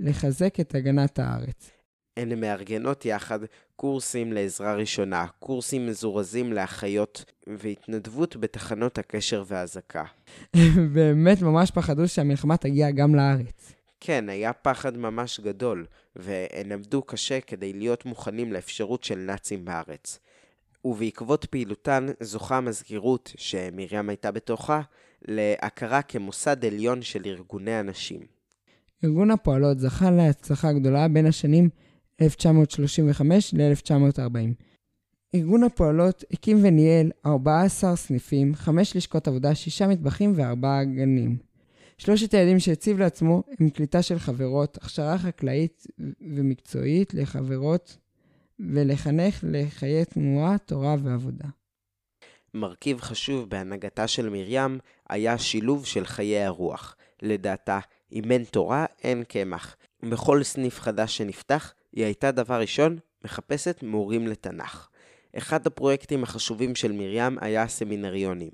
[0.00, 1.70] לחזק את הגנת הארץ.
[2.16, 3.38] הן מארגנות יחד
[3.76, 10.04] קורסים לעזרה ראשונה, קורסים מזורזים לאחיות והתנדבות בתחנות הקשר והאזעקה.
[10.94, 13.72] באמת ממש פחדו שהמלחמה תגיע גם לארץ.
[14.00, 20.18] כן, היה פחד ממש גדול, והן עבדו קשה כדי להיות מוכנים לאפשרות של נאצים בארץ.
[20.84, 24.80] ובעקבות פעילותן זוכה המזכירות, שמרים הייתה בתוכה,
[25.28, 28.35] להכרה כמוסד עליון של ארגוני הנשים.
[29.04, 31.68] ארגון הפועלות זכה להצלחה גדולה בין השנים
[32.22, 34.20] 1935 ל-1940.
[35.34, 41.36] ארגון הפועלות הקים וניהל 14 סניפים, 5 לשכות עבודה, 6 מטבחים ו-4 גנים.
[41.98, 45.86] שלושת היעדים שהציב לעצמו הם קליטה של חברות, הכשרה חקלאית
[46.20, 47.96] ומקצועית לחברות
[48.60, 51.48] ולחנך לחיי תנועה, תורה ועבודה.
[52.54, 54.78] מרכיב חשוב בהנהגתה של מרים
[55.08, 56.96] היה שילוב של חיי הרוח.
[57.22, 57.78] לדעתה,
[58.12, 59.76] אם אין תורה, אין קמח.
[60.02, 64.88] בכל סניף חדש שנפתח, היא הייתה דבר ראשון מחפשת מורים לתנ"ך.
[65.38, 68.50] אחד הפרויקטים החשובים של מרים היה הסמינריונים.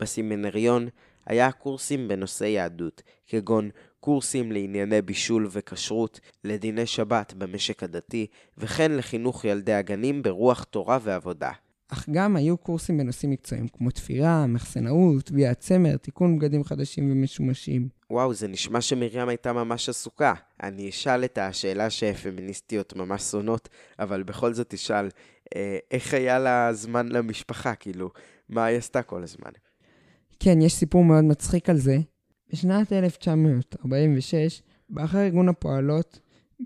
[0.00, 0.88] בסמינריון
[1.26, 8.26] היה קורסים בנושא יהדות, כגון קורסים לענייני בישול וכשרות, לדיני שבת במשק הדתי,
[8.58, 11.50] וכן לחינוך ילדי הגנים ברוח תורה ועבודה.
[11.88, 17.88] אך גם היו קורסים בנושאים מקצועיים, כמו תפירה, מחסנאות, טביעת צמר, תיקון בגדים חדשים ומשומשים.
[18.10, 20.34] וואו, זה נשמע שמרים הייתה ממש עסוקה.
[20.62, 23.68] אני אשאל את השאלה שפמיניסטיות ממש שונאות,
[23.98, 25.08] אבל בכל זאת אשאל,
[25.56, 28.10] אה, איך היה לה זמן למשפחה, כאילו,
[28.48, 29.50] מה היא עשתה כל הזמן?
[30.40, 31.96] כן, יש סיפור מאוד מצחיק על זה.
[32.52, 36.20] בשנת 1946, באחר ארגון הפועלות,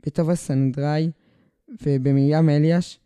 [0.06, 1.10] בטובה סנדראי
[1.82, 3.00] ובמרים אליאש,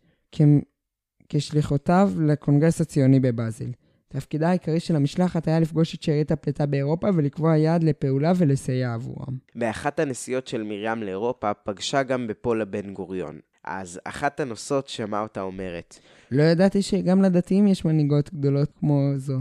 [1.29, 3.71] כשליחותיו לקונגרס הציוני בבאזל.
[4.07, 9.37] תפקידה העיקרי של המשלחת היה לפגוש את שארית הפליטה באירופה ולקבוע יעד לפעולה ולסייע עבורם.
[9.55, 13.39] באחת הנסיעות של מרים לאירופה פגשה גם בפולה בן גוריון.
[13.63, 15.99] אז אחת הנוסעות שמעה אותה אומרת,
[16.31, 19.39] לא ידעתי שגם לדתיים יש מנהיגות גדולות כמו זו.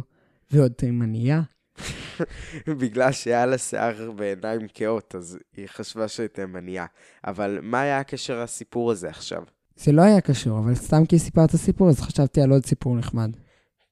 [0.51, 1.43] ועוד תימניה.
[2.81, 6.87] בגלל שהיה לה שיער ועיניים כאות, אז היא חשבה שהיא תימניה.
[7.27, 9.43] אבל מה היה הקשר לסיפור הזה עכשיו?
[9.77, 13.31] זה לא היה קשור, אבל סתם כי סיפרת סיפור, אז חשבתי על עוד סיפור נחמד.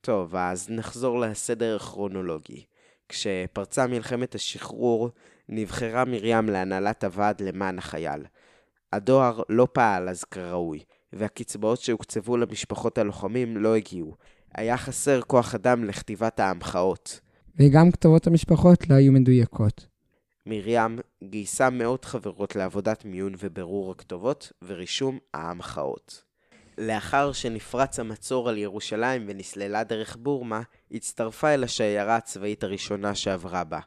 [0.00, 2.64] טוב, אז נחזור לסדר הכרונולוגי.
[3.08, 5.10] כשפרצה מלחמת השחרור,
[5.48, 8.22] נבחרה מרים להנהלת הוועד למען החייל.
[8.92, 10.80] הדואר לא פעל אז כראוי,
[11.12, 14.14] והקצבאות שהוקצבו למשפחות הלוחמים לא הגיעו.
[14.54, 17.20] היה חסר כוח אדם לכתיבת ההמחאות.
[17.56, 19.91] וגם כתובות המשפחות לא היו מדויקות.
[20.46, 26.24] מרים גייסה מאות חברות לעבודת מיון ובירור הכתובות ורישום ההמחאות.
[26.78, 33.80] לאחר שנפרץ המצור על ירושלים ונסללה דרך בורמה, הצטרפה אל השיירה הצבאית הראשונה שעברה בה.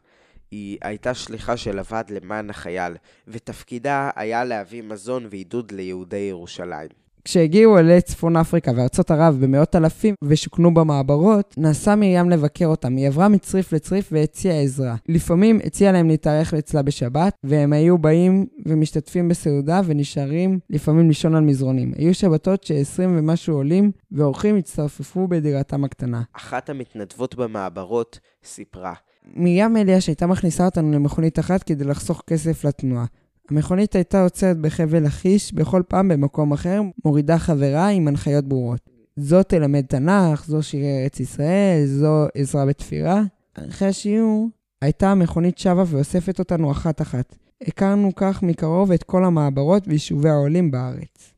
[0.52, 2.94] היא הייתה שליחה של הוועד למען החייל,
[3.28, 7.05] ותפקידה היה להביא מזון ועידוד ליהודי ירושלים.
[7.26, 12.96] כשהגיעו עולי צפון אפריקה וארצות ערב במאות אלפים ושוכנו במעברות, נסעה מרים לבקר אותם.
[12.96, 14.96] היא עברה מצריף לצריף והציעה עזרה.
[15.10, 21.44] לפעמים הציעה להם להתארח אצלה בשבת, והם היו באים ומשתתפים בסעודה ונשארים לפעמים לישון על
[21.44, 21.92] מזרונים.
[21.98, 26.22] היו שבתות ש-20 ומשהו עולים ואורחים הצטרפפו בדירתם הקטנה.
[26.34, 28.94] אחת המתנדבות במעברות סיפרה.
[29.36, 33.06] מרים אליאש הייתה מכניסה אותנו למכונית אחת כדי לחסוך כסף לתנועה.
[33.50, 38.90] המכונית הייתה עוצרת בחבל לכיש בכל פעם במקום אחר, מורידה חברה עם הנחיות ברורות.
[39.16, 43.22] זו תלמד תנ"ך, זו שירי ארץ ישראל, זו עזרה בתפירה.
[43.54, 44.50] אחרי השיעור
[44.82, 47.36] הייתה המכונית שבה ואוספת אותנו אחת-אחת.
[47.62, 51.34] הכרנו כך מקרוב את כל המעברות ויישובי העולים בארץ.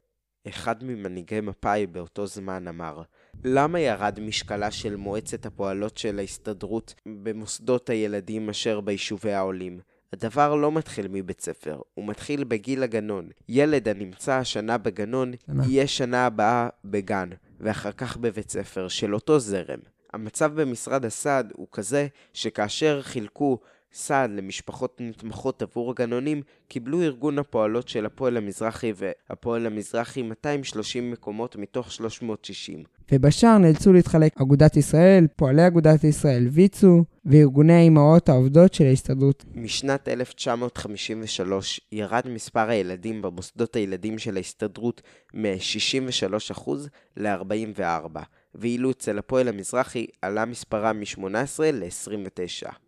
[0.48, 3.02] אחד ממנהיגי מפא"י באותו זמן אמר,
[3.44, 6.94] למה ירד משקלה של מועצת הפועלות של ההסתדרות
[7.24, 9.80] במוסדות הילדים אשר ביישובי העולים?
[10.14, 13.30] הדבר לא מתחיל מבית ספר, הוא מתחיל בגיל הגנון.
[13.50, 15.32] ילד הנמצא השנה בגנון.
[15.68, 19.80] יהיה שנה הבאה בגן, ואחר כך בבית ספר של אותו זרם.
[20.14, 23.60] המצב במשרד הסעד הוא כזה שכאשר חילקו
[23.94, 31.56] סעד למשפחות נתמכות עבור הגנונים, קיבלו ארגון הפועלות של הפועל המזרחי והפועל המזרחי 230 מקומות
[31.56, 32.84] מתוך 360.
[33.12, 39.46] ובשאר נאלצו להתחלק אגודת ישראל, פועלי אגודת ישראל, ויצו, וארגוני האימהות העובדות של ההסתדרות.
[39.56, 45.02] משנת 1953 ירד מספר הילדים במוסדות הילדים של ההסתדרות
[45.34, 46.72] מ-63%
[47.18, 48.20] ל-44,
[48.56, 52.87] ואילו אצל הפועל המזרחי עלה מספרה מ-18 ל-29.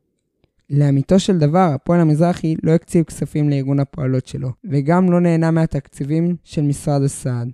[0.69, 6.35] לאמיתו של דבר, הפועל המזרחי לא הקציב כספים לארגון הפועלות שלו, וגם לא נהנה מהתקציבים
[6.43, 7.49] של משרד הסעד.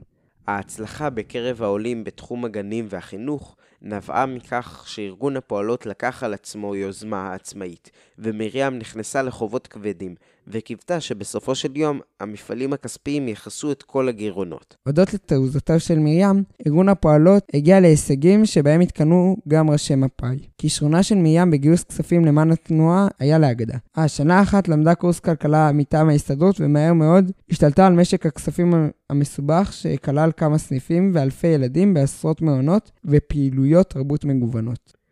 [0.47, 7.91] ההצלחה בקרב העולים בתחום הגנים והחינוך נבעה מכך שארגון הפועלות לקח על עצמו יוזמה עצמאית,
[8.19, 10.15] ומרים נכנסה לחובות כבדים,
[10.47, 14.75] וקיוותה שבסופו של יום המפעלים הכספיים יכסו את כל הגירעונות.
[14.85, 20.47] הודות לתעוזותיו של מרים, ארגון הפועלות הגיע להישגים שבהם התקנאו גם ראשי מפא"י.
[20.57, 23.77] כישרונה של מרים בגיוס כספים למען התנועה היה לאגדה.
[23.97, 29.73] אה, שנה אחת למדה קורס כלכלה מטעם ההסתדרות, ומהר מאוד השתלטה על משק הכספים המסובך,
[29.73, 35.04] שכלל כמה סניפים ואלפי ילדים בעשרות מעונות ופעילויות תרבות מגוונות.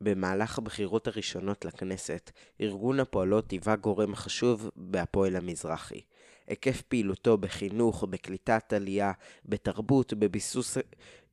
[0.00, 6.00] במהלך הבחירות הראשונות לכנסת, ארגון הפועלות היווה גורם חשוב בהפועל המזרחי.
[6.46, 9.12] היקף פעילותו בחינוך, בקליטת עלייה,
[9.44, 10.78] בתרבות, בביסוס...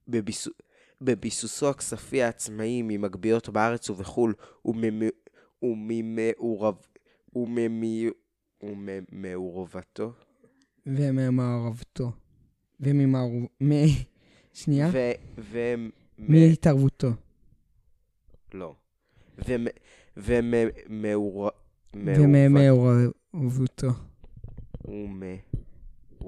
[0.07, 0.53] בביסוס...
[1.01, 4.33] בביסוסו הכספי העצמאי ממגביות בארץ ובחו"ל
[5.63, 6.75] וממעורב...
[8.63, 10.11] וממעורבתו.
[10.85, 12.11] וממעורבתו.
[12.79, 13.45] וממעורב...
[13.63, 13.71] מ...
[14.53, 14.89] שנייה.
[14.93, 14.97] ו...
[15.37, 15.57] ו...
[16.17, 17.07] מהתערבותו.
[18.53, 18.75] לא.
[20.17, 21.57] ומעורבתו.
[21.95, 23.87] וממעורבותו.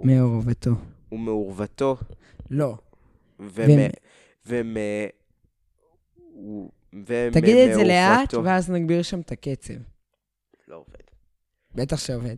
[0.03, 0.71] מעורבתו.
[1.11, 1.97] ומעורבתו.
[2.49, 2.75] לא.
[3.39, 3.89] ומ...
[7.31, 9.73] תגיד את זה לאט, ואז נגביר שם את הקצב.
[10.67, 10.99] לא עובד.
[11.75, 12.35] בטח שעובד.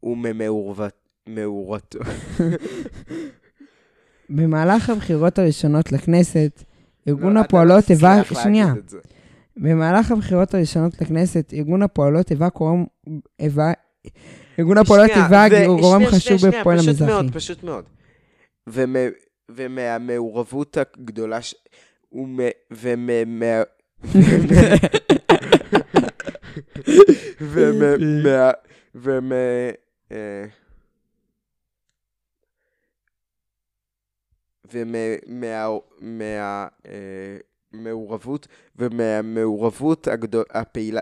[0.03, 1.99] וממעורבתו.
[4.29, 6.63] במהלך הבחירות הראשונות לכנסת,
[7.07, 8.21] ארגון הפועלות היווה...
[8.43, 8.73] שנייה.
[9.57, 12.85] במהלך הבחירות הראשונות לכנסת, ארגון הפועלות היווה קורם...
[13.39, 13.73] היווה...
[14.59, 16.93] ארגון הפועלות היווה גורם חשוב בפועל המזרחי.
[16.93, 17.85] פשוט מאוד, פשוט מאוד.
[19.51, 21.55] ומהמעורבות הגדולה ש...
[22.13, 22.43] ומה...
[22.71, 23.63] ומה...
[27.41, 28.51] ומה...
[37.73, 40.07] ומהמעורבות ומהמעורבות
[40.49, 41.01] הפעילה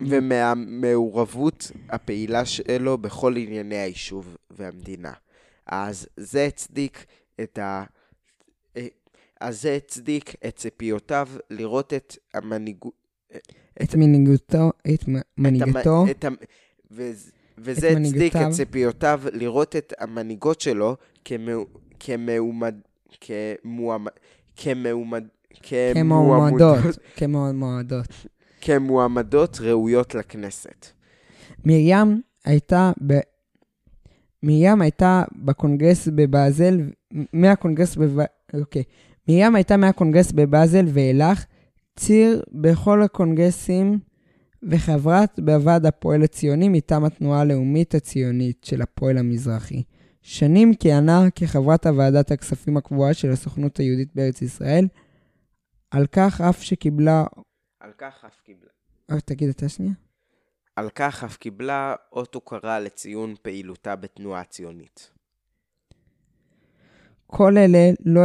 [0.00, 5.12] ומהמעורבות הפעילה שלו בכל ענייני היישוב והמדינה.
[5.66, 7.06] אז זה הצדיק
[7.40, 7.84] את ה...
[9.40, 13.07] אז זה הצדיק את ציפיותיו לראות את המנהיגות...
[13.82, 15.04] את מנהיגותו, את
[15.38, 16.04] מנהיגתו.
[17.58, 20.96] וזה הצדיק את ציפיותיו לראות את המנהיגות שלו
[22.04, 22.74] כמועמד...
[25.94, 26.78] כמועמדות.
[27.16, 28.06] כמועמדות.
[28.60, 30.86] כמועמדות ראויות לכנסת.
[31.64, 33.12] מרים הייתה ב...
[34.42, 36.80] מרים הייתה בקונגרס בבאזל,
[37.32, 38.24] מהקונגרס בב...
[38.54, 38.82] אוקיי.
[39.28, 41.44] מרים הייתה מהקונגרס בבאזל ואילך,
[41.98, 43.98] ציר בכל הקונגרסים
[44.62, 49.82] וחברת בוועד הפועל הציוני מטעם התנועה הלאומית הציונית של הפועל המזרחי.
[50.22, 54.88] שנים כיהנה כחברת הוועדת הכספים הקבועה של הסוכנות היהודית בארץ ישראל,
[55.90, 57.24] על כך אף שקיבלה...
[57.80, 58.70] על כך אף קיבלה.
[59.10, 59.94] רק תגיד את השנייה.
[60.76, 65.10] על כך אף קיבלה אות הוקרה לציון פעילותה בתנועה הציונית.
[67.26, 68.20] כל אלה לא,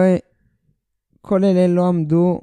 [1.22, 2.42] כל אלה לא עמדו,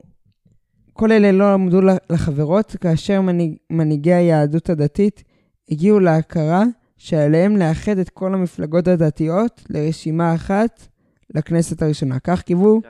[1.00, 5.24] כל אלה לא עמדו לחברות, כאשר מנהיג, מנהיגי היהדות הדתית
[5.70, 6.64] הגיעו להכרה
[6.96, 10.88] שעליהם לאחד את כל המפלגות הדתיות לרשימה אחת
[11.34, 12.18] לכנסת הראשונה.
[12.18, 12.80] כך קיוו...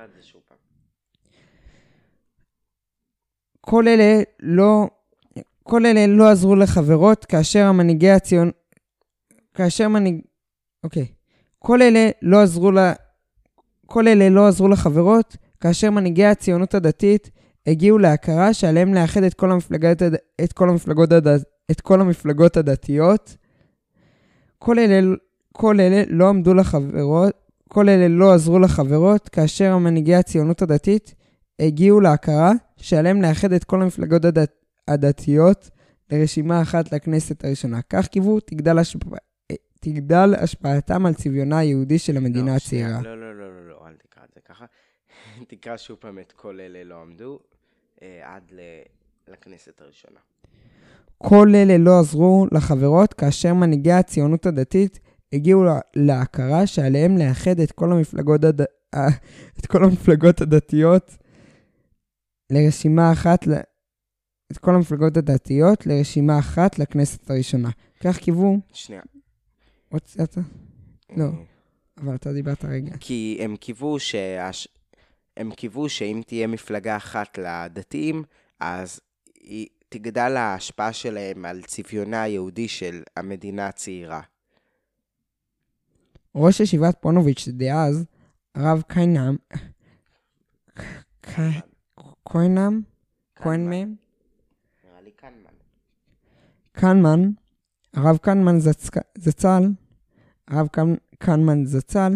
[3.60, 4.88] כל אלה לא,
[5.62, 8.50] כל אלה לא עזרו לחברות כאשר המנהיגי הציון...
[9.54, 10.20] כאשר מנהיג...
[10.84, 11.06] אוקיי.
[11.58, 12.78] כל אלה לא עזרו ל...
[13.86, 17.30] כל אלה לא עזרו לחברות כאשר מנהיגי הציונות הדתית
[17.66, 20.02] הגיעו להכרה שעליהם לאחד את כל המפלגות,
[20.44, 21.26] את כל המפלגות, הד...
[21.70, 23.36] את כל המפלגות הדתיות.
[24.58, 25.14] כל אלה,
[25.52, 27.34] כל אלה לא עמדו לחברות,
[27.68, 31.14] כל אלה לא עזרו לחברות, כאשר מנהיגי הציונות הדתית
[31.60, 34.52] הגיעו להכרה שעליהם לאחד את כל המפלגות הדת,
[34.88, 35.70] הדתיות
[36.10, 37.82] לרשימה אחת לכנסת הראשונה.
[37.82, 39.00] כך קיוו תגדל, השפ...
[39.80, 42.88] תגדל השפעתם על צביונה היהודי של המדינה לא, הצעירה.
[42.88, 44.64] שנייה, לא, לא, לא, לא, לא, אל תקרא את זה ככה.
[45.48, 47.38] תקרא שוב פעם את כל אלה לא עמדו
[48.02, 48.82] אה, עד ל-
[49.32, 50.20] לכנסת הראשונה.
[51.18, 55.00] כל אלה לא עזרו לחברות כאשר מנהיגי הציונות הדתית
[55.32, 58.60] הגיעו לה- להכרה שעליהם לאחד את כל המפלגות, הד...
[58.94, 59.08] אה,
[59.58, 61.16] את כל המפלגות הדתיות
[62.52, 63.52] לרשימה אחת, ל...
[64.52, 67.70] את כל המפלגות הדתיות לרשימה אחת לכנסת הראשונה.
[68.00, 69.02] כך קיוו, שנייה.
[69.88, 70.38] הוצאת?
[71.16, 71.24] לא.
[71.24, 71.30] אה,
[71.98, 72.96] אבל אתה דיברת רגע.
[73.00, 74.68] כי הם קיוו שהש...
[75.40, 78.24] הם קיוו שאם תהיה מפלגה אחת לדתיים,
[78.60, 79.00] אז
[79.40, 84.20] היא תגדל ההשפעה שלהם על צביונה היהודי של המדינה הצעירה.
[86.34, 88.04] ראש ישיבת פונוביץ' דאז,
[88.54, 89.36] הרב קיינם,
[92.22, 92.80] קוינם,
[93.36, 93.94] כהנמן,
[94.84, 95.50] נראה לי קנמן.
[96.72, 97.30] קנמן,
[97.94, 99.62] הרב קנמן זצ- זצ"ל,
[100.48, 102.12] הרב קנ- קנמן זצ"ל,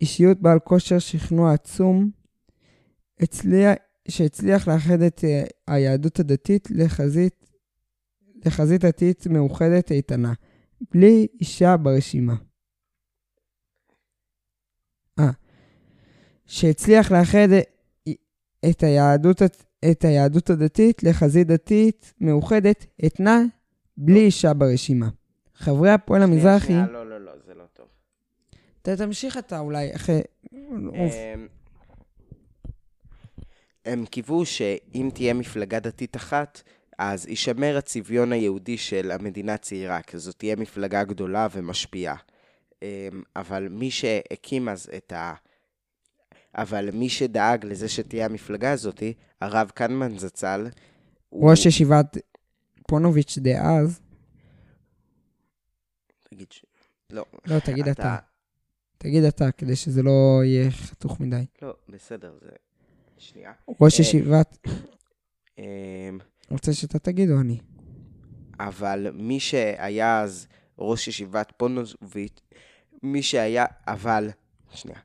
[0.00, 2.10] אישיות בעל כושר שכנוע עצום,
[3.20, 3.74] הצליח,
[4.08, 7.50] שהצליח לאחד את אה, היהדות הדתית לחזית,
[8.44, 10.32] לחזית דתית מאוחדת איתנה,
[10.92, 12.34] בלי אישה ברשימה.
[15.18, 15.30] אה,
[16.46, 17.48] שהצליח לאחד
[18.70, 19.42] את היהדות,
[19.90, 23.42] את היהדות הדתית לחזית דתית מאוחדת אתנה
[23.96, 25.08] בלי אישה ברשימה.
[25.54, 27.13] חברי הפועל שנייה, המזרחי, שנייה, לא, לא, לא,
[28.92, 30.20] תמשיך אתה אולי אחרי...
[30.86, 31.14] אוף.
[33.84, 36.62] הם- קיוו שאם תהיה מפלגה דתית אחת,
[36.98, 42.16] אז יישמר הצביון היהודי של המדינה הצעירה, כי זאת תהיה מפלגה גדולה ומשפיעה.
[42.82, 45.34] אמ, אבל מי שהקים אז את ה...
[46.54, 49.02] אבל מי שדאג לזה שתהיה המפלגה הזאת,
[49.40, 50.66] הרב קנמן זצ"ל,
[51.28, 51.50] הוא...
[51.50, 52.16] ראש ישיבת
[52.88, 54.00] פונוביץ' דאז,
[56.22, 56.64] תגיד ש...
[57.10, 57.24] לא.
[57.46, 58.16] לא, תגיד אתה.
[58.98, 61.44] תגיד אתה, כדי שזה לא יהיה חתוך מדי.
[61.62, 62.50] לא, בסדר, זה...
[63.18, 63.52] שנייה.
[63.80, 64.58] ראש אה, ישיבת,
[65.58, 65.64] אמ,
[66.50, 67.58] רוצה שאתה תגיד או אני?
[68.60, 70.46] אבל מי שהיה אז
[70.78, 72.40] ראש ישיבת פונוביץ',
[73.02, 74.30] מי שהיה, אבל,
[74.70, 74.98] שנייה,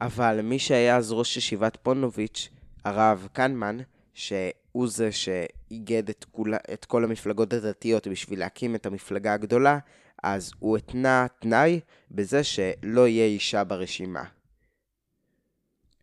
[0.00, 2.48] אבל מי שהיה אז ראש ישיבת פונוביץ',
[2.84, 3.78] הרב קנמן,
[4.14, 9.78] שהוא זה שאיגד את, כולה, את כל המפלגות הדתיות בשביל להקים את המפלגה הגדולה,
[10.22, 14.24] אז הוא התנה תנאי בזה שלא יהיה אישה ברשימה.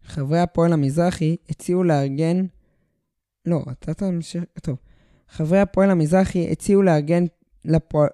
[0.03, 2.45] חברי הפועל המזרחי הציעו לארגן...
[3.45, 4.43] לא, אתה תמשיך...
[4.61, 4.77] טוב.
[5.29, 7.23] חברי הפועל המזרחי הציעו לארגן
[7.65, 8.09] לפועל...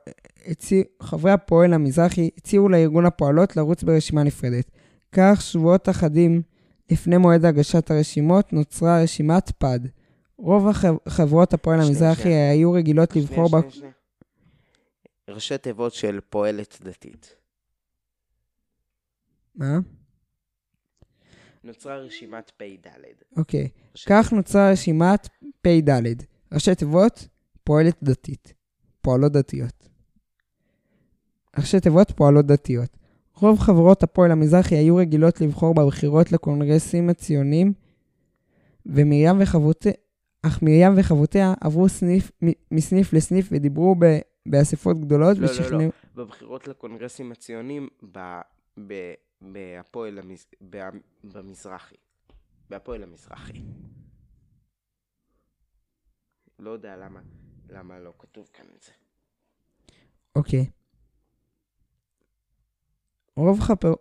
[0.46, 0.84] הציע...
[1.02, 4.72] חברי הפועל המזרחי הציעו לארגון הפועלות לרוץ ברשימה נפרדת.
[5.12, 6.42] כך, שבועות אחדים
[6.92, 9.80] לפני מועד הגשת הרשימות, נוצרה רשימת פד.
[10.38, 10.96] רוב החב...
[11.08, 12.52] חברות הפועל שנייה, המזרחי שנייה.
[12.52, 13.50] היו רגילות לבחור ב...
[13.50, 13.92] שנייה, שנייה, שנייה.
[15.30, 17.36] ראשי תיבות של פועלת דתית.
[19.56, 19.80] מה?
[21.64, 22.88] נוצרה רשימת פ"ד.
[23.38, 23.70] אוקיי.
[24.06, 25.28] כך נוצרה רשימת
[25.62, 26.24] פ"ד.
[26.54, 27.28] ראשי תיבות,
[27.64, 28.54] פועלת דתית.
[29.02, 29.90] פועלות דתיות.
[31.58, 32.98] ראשי תיבות, פועלות דתיות.
[33.36, 37.74] רוב חברות הפועל המזרחי היו רגילות לבחור בבחירות לקונגרסים הציוניים,
[38.86, 39.92] ומרים וחברותיה,
[40.42, 42.32] אך מרים וחברותיה עברו סניף,
[42.72, 43.96] מסניף לסניף ודיברו
[44.46, 45.81] באספות גדולות לא, לא, ושכנעו...
[45.81, 46.23] לא.
[46.23, 48.42] בבחירות לקונגרסים הציוניים ב-
[48.87, 50.46] ב- בהפועל המז...
[50.69, 50.89] ב-
[51.23, 51.96] במזרחי.
[52.69, 53.62] בהפועל המזרחי.
[56.60, 57.21] לא יודע למה,
[57.69, 58.92] למה לא כתוב כאן את זה.
[60.35, 60.69] אוקיי.
[63.35, 63.94] רוב, חבר...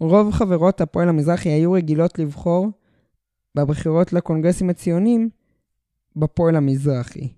[0.00, 2.68] רוב חברות הפועל המזרחי היו רגילות לבחור
[3.54, 5.30] בבחירות לקונגרסים הציוניים
[6.16, 7.32] בפועל המזרחי.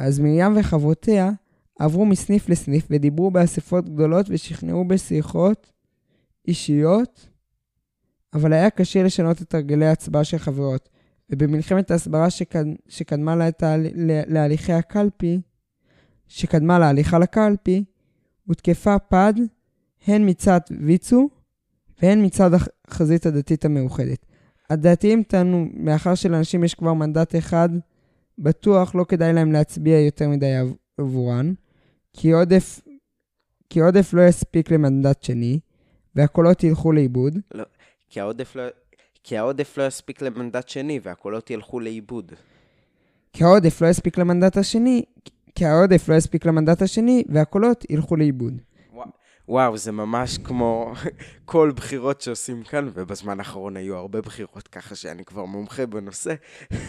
[0.00, 1.30] אז מרים וחברותיה
[1.78, 5.72] עברו מסניף לסניף ודיברו באספות גדולות ושכנעו בשיחות
[6.48, 7.28] אישיות,
[8.34, 10.88] אבל היה קשה לשנות את הרגלי ההצבעה של חברות,
[11.30, 12.64] ובמלחמת ההסברה שקד...
[12.88, 13.48] שקדמה לה...
[14.26, 15.40] להליכי הקלפי,
[16.28, 17.84] שקדמה להליכה לקלפי,
[18.46, 19.34] הותקפה פד
[20.06, 21.28] הן מצד ויצו
[22.02, 24.26] והן מצד החזית הדתית המאוחדת.
[24.70, 27.68] הדתיים טענו, מאחר שלאנשים יש כבר מנדט אחד,
[28.40, 31.52] בטוח לא כדאי להם להצביע יותר מדי עב- עבורן,
[32.12, 32.80] כי עודף,
[33.70, 35.60] כי עודף לא יספיק למנדט שני,
[36.16, 37.38] והקולות ילכו לאיבוד.
[38.08, 38.62] כי העודף לא...
[39.24, 42.32] כי העודף לא יספיק למנדט שני והקולות ילכו לאיבוד.
[43.32, 45.02] כי העודף לא יספיק למנדט השני,
[45.54, 48.60] כי העודף לא יספיק למנדט השני, והקולות ילכו לאיבוד.
[49.50, 50.92] וואו, זה ממש כמו
[51.44, 56.34] כל בחירות שעושים כאן, ובזמן האחרון היו הרבה בחירות, ככה שאני כבר מומחה בנושא.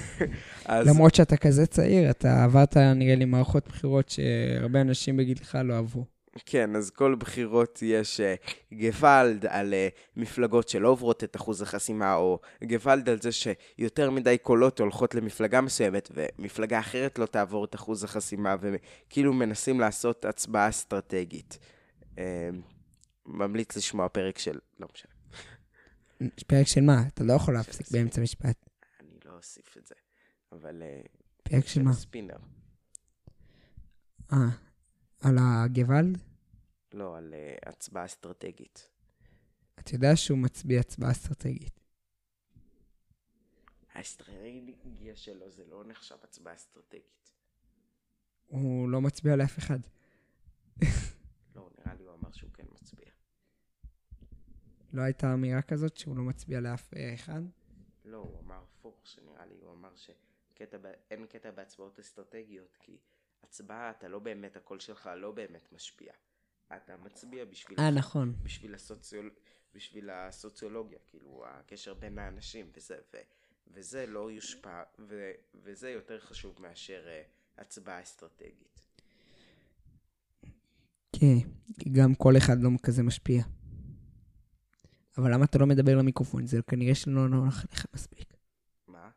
[0.65, 0.87] אז...
[0.87, 6.05] למרות שאתה כזה צעיר, אתה עברת, נראה לי, מערכות בחירות שהרבה אנשים בגילך לא אהבו.
[6.45, 12.15] כן, אז כל בחירות יש uh, גוואלד על uh, מפלגות שלא עוברות את אחוז החסימה,
[12.15, 17.75] או גוואלד על זה שיותר מדי קולות הולכות למפלגה מסוימת, ומפלגה אחרת לא תעבור את
[17.75, 21.59] אחוז החסימה, וכאילו מנסים לעשות הצבעה אסטרטגית.
[22.15, 22.19] Uh,
[23.25, 24.59] ממליץ לשמוע פרק של...
[24.79, 25.11] לא משנה.
[26.47, 27.07] פרק של מה?
[27.07, 28.69] אתה לא יכול להפסיק באמצע משפט.
[28.99, 29.95] אני לא אוסיף את זה,
[30.51, 30.83] אבל...
[31.43, 31.93] פרק של מה?
[31.93, 32.37] ספינר.
[34.33, 34.37] אה,
[35.19, 36.17] על הגוואלד?
[36.93, 38.87] לא, על uh, הצבעה אסטרטגית.
[39.79, 41.79] אתה יודע שהוא מצביע הצבעה אסטרטגית.
[43.93, 47.31] האסטרטגיה שלו זה לא נחשב הצבעה אסטרטגית.
[48.47, 49.79] הוא לא מצביע לאף אחד.
[51.55, 53.09] לא, נראה לי הוא אמר שהוא כן מצביע.
[54.93, 57.41] לא הייתה אמירה כזאת שהוא לא מצביע לאף אה, אחד?
[58.05, 62.97] לא, הוא אמר הפוך, שנראה לי, הוא אמר שאין קטע בהצבעות אסטרטגיות, כי
[63.43, 66.13] הצבעה, אתה לא באמת, הקול שלך לא באמת משפיע.
[66.75, 67.79] אתה מצביע בשביל...
[67.79, 68.33] אה, נכון.
[68.43, 69.31] בשביל, הסוציול...
[69.73, 73.17] בשביל הסוציולוגיה, כאילו, הקשר בין האנשים, וזה, ו...
[73.67, 75.31] וזה לא יושפע, ו...
[75.55, 78.80] וזה יותר חשוב מאשר uh, הצבעה אסטרטגית.
[81.21, 81.37] כן,
[81.97, 83.43] גם כל אחד לא כזה משפיע.
[85.17, 86.45] אבל למה אתה לא מדבר למיקרופון?
[86.45, 88.33] זה כנראה שלא נוח לך מספיק.
[88.87, 89.09] מה?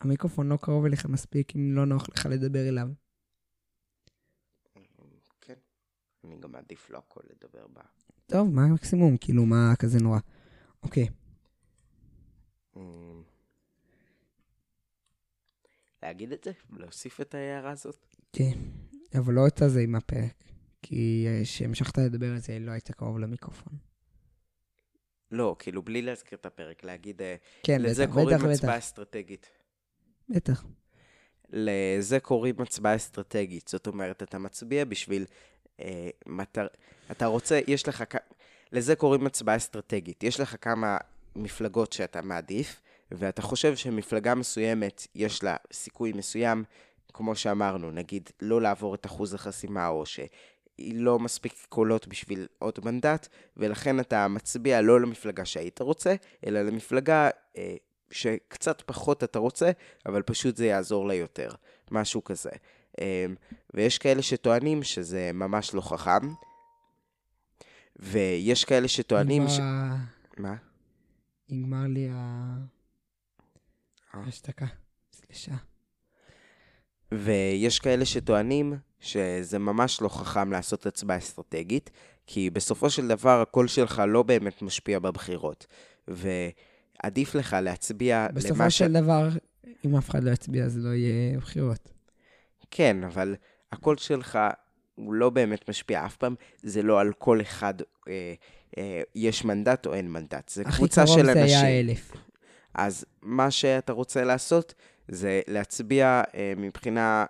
[0.00, 2.88] המיקרופון לא קרוב אליך מספיק אם לא נוח לך לדבר אליו.
[6.24, 7.82] אני גם מעדיף לא הכל לדבר בה.
[8.26, 9.16] טוב, מה המקסימום?
[9.16, 10.18] כאילו, מה כזה נורא?
[10.82, 11.08] אוקיי.
[12.76, 13.22] אמ,
[16.02, 16.52] להגיד את זה?
[16.70, 18.06] להוסיף את ההערה הזאת?
[18.32, 18.58] כן,
[19.18, 20.47] אבל לא את הזה עם הפרק.
[20.82, 23.72] כי כשהמשכת לדבר על זה, לא היית קרוב למיקרופון.
[25.30, 27.22] לא, כאילו, בלי להזכיר את הפרק, להגיד...
[27.22, 28.04] אה, כן, בטח, בטח, בטח.
[28.04, 29.50] לזה קוראים הצבעה אסטרטגית.
[30.28, 30.64] בטח.
[31.50, 33.68] לזה קוראים הצבעה אסטרטגית.
[33.68, 35.24] זאת אומרת, אתה מצביע בשביל
[35.80, 36.66] אה, מטר...
[37.10, 38.04] אתה רוצה, יש לך,
[38.72, 40.22] לזה קוראים הצבעה אסטרטגית.
[40.22, 40.98] יש לך כמה
[41.36, 46.64] מפלגות שאתה מעדיף, ואתה חושב שמפלגה מסוימת, יש לה סיכוי מסוים,
[47.12, 50.06] כמו שאמרנו, נגיד, לא לעבור את אחוז החסימה, או
[50.78, 56.14] שהיא לא מספיק קולות בשביל עוד מנדט, ולכן אתה מצביע לא למפלגה שהיית רוצה,
[56.46, 57.76] אלא למפלגה אה,
[58.10, 59.70] שקצת פחות אתה רוצה,
[60.06, 61.50] אבל פשוט זה יעזור לה יותר.
[61.90, 62.50] משהו כזה.
[63.00, 63.34] אמ,
[63.74, 66.34] ויש כאלה שטוענים שזה ממש לא חכם,
[67.96, 69.56] ויש כאלה שטוענים נגמר...
[69.56, 69.60] ש...
[70.38, 70.54] מה?
[71.48, 72.54] נגמר לי ה...
[74.12, 74.66] ההשתקה.
[75.12, 75.54] סלישה.
[77.12, 81.90] ויש כאלה שטוענים שזה ממש לא חכם לעשות הצבעה אסטרטגית,
[82.26, 85.66] כי בסופו של דבר הקול שלך לא באמת משפיע בבחירות.
[86.08, 88.44] ועדיף לך להצביע למה ש...
[88.44, 89.28] בסופו של דבר,
[89.84, 91.88] אם אף אחד לא יצביע, אז לא יהיה בחירות.
[92.70, 93.34] כן, אבל
[93.72, 94.38] הקול שלך
[94.94, 97.74] הוא לא באמת משפיע אף פעם, זה לא על כל אחד
[98.08, 98.34] אה,
[98.78, 101.30] אה, יש מנדט או אין מנדט, זה קבוצה של אנשים.
[101.30, 102.12] הכי קרוב זה היה אלף.
[102.74, 104.74] אז מה שאתה רוצה לעשות
[105.08, 107.24] זה להצביע אה, מבחינה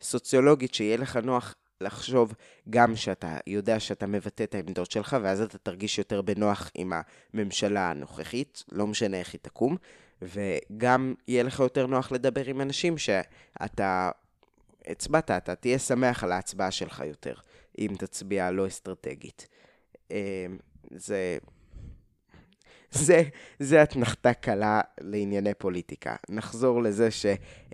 [0.00, 2.34] סוציולוגית, שיהיה לך נוח לחשוב
[2.70, 6.92] גם שאתה יודע שאתה מבטא את העמדות שלך, ואז אתה תרגיש יותר בנוח עם
[7.34, 9.76] הממשלה הנוכחית, לא משנה איך היא תקום,
[10.22, 14.10] וגם יהיה לך יותר נוח לדבר עם אנשים שאתה
[14.86, 17.34] הצבעת, אתה תהיה שמח על ההצבעה שלך יותר,
[17.78, 19.48] אם תצביע לא אסטרטגית.
[20.10, 20.16] אמ,
[20.90, 21.38] זה...
[22.94, 23.22] זה,
[23.58, 26.16] זה אתנחתה קלה לענייני פוליטיקה.
[26.28, 27.26] נחזור לזה ש...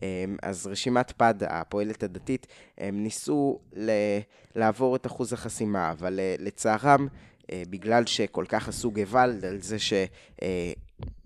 [0.03, 2.47] אמ, אז רשימת פד, הפועלת הדתית,
[2.79, 3.91] הם ניסו ל...
[4.57, 7.09] לעבור את אחוז החסימה, אבל אה, לצערם,
[7.53, 9.77] אה, בגלל שכל כך עשו גוואלד על זה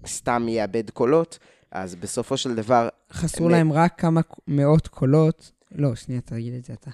[0.05, 1.39] שסתם אה, יאבד קולות,
[1.71, 2.89] אז בסופו של דבר...
[3.13, 6.91] חסרו להם רק כמה מאות קולות לא, שנייה, תגיד את זה אתה.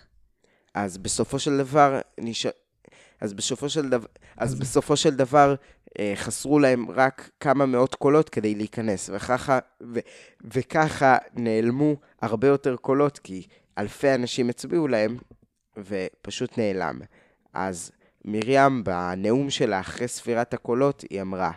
[0.75, 2.47] אז בסופו של דבר, נש...
[3.21, 4.07] אז בסופו של דבר,
[4.37, 5.55] אז בסופו של דבר
[5.99, 9.99] אה, חסרו להם רק כמה מאות קולות כדי להיכנס, וככה, ו,
[10.45, 13.47] וככה נעלמו הרבה יותר קולות, כי
[13.79, 15.17] אלפי אנשים הצביעו להם,
[15.77, 17.01] ופשוט נעלם.
[17.53, 17.91] אז
[18.25, 21.51] מרים, בנאום שלה אחרי ספירת הקולות, היא אמרה,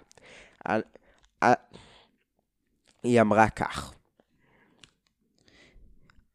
[3.04, 3.94] היא אמרה כך,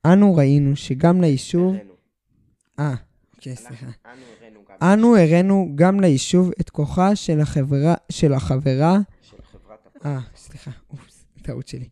[0.06, 1.74] אנו ראינו שגם ליישוב...
[2.78, 3.07] אה,
[3.50, 3.86] אוקיי, סליחה.
[4.82, 7.94] אנו הראינו גם ליישוב את כוחה של החברה...
[8.10, 8.98] של החברה...
[10.04, 11.88] אה, סליחה, אופס, טעות שלי.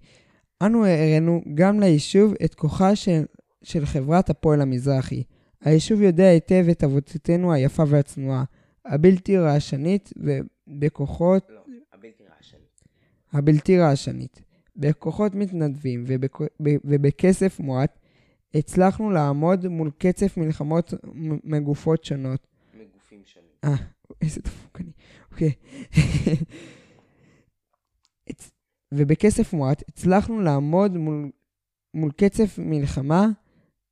[0.62, 3.24] אנו הראינו גם ליישוב את כוחה של,
[3.62, 5.22] של חברת הפועל המזרחי.
[5.60, 8.44] היישוב יודע היטב את עבודתנו היפה והצנועה.
[8.84, 11.60] הבלתי רעשנית ובכוחות לא,
[11.92, 12.82] הבלתי רעשנית.
[13.32, 14.42] הבלתי רעשנית.
[14.76, 16.40] בכוחות מתנדבים ובכ...
[16.60, 17.98] ובכסף מועט,
[18.58, 20.94] הצלחנו לעמוד מול קצף מלחמות
[21.44, 22.46] מגופות שונות.
[22.74, 23.50] מגופים שונים.
[23.64, 23.74] אה,
[24.20, 24.92] איזה דפוק אני.
[25.32, 25.52] אוקיי.
[28.92, 31.30] ובכסף מועט הצלחנו לעמוד מול,
[31.94, 33.26] מול קצף מלחמה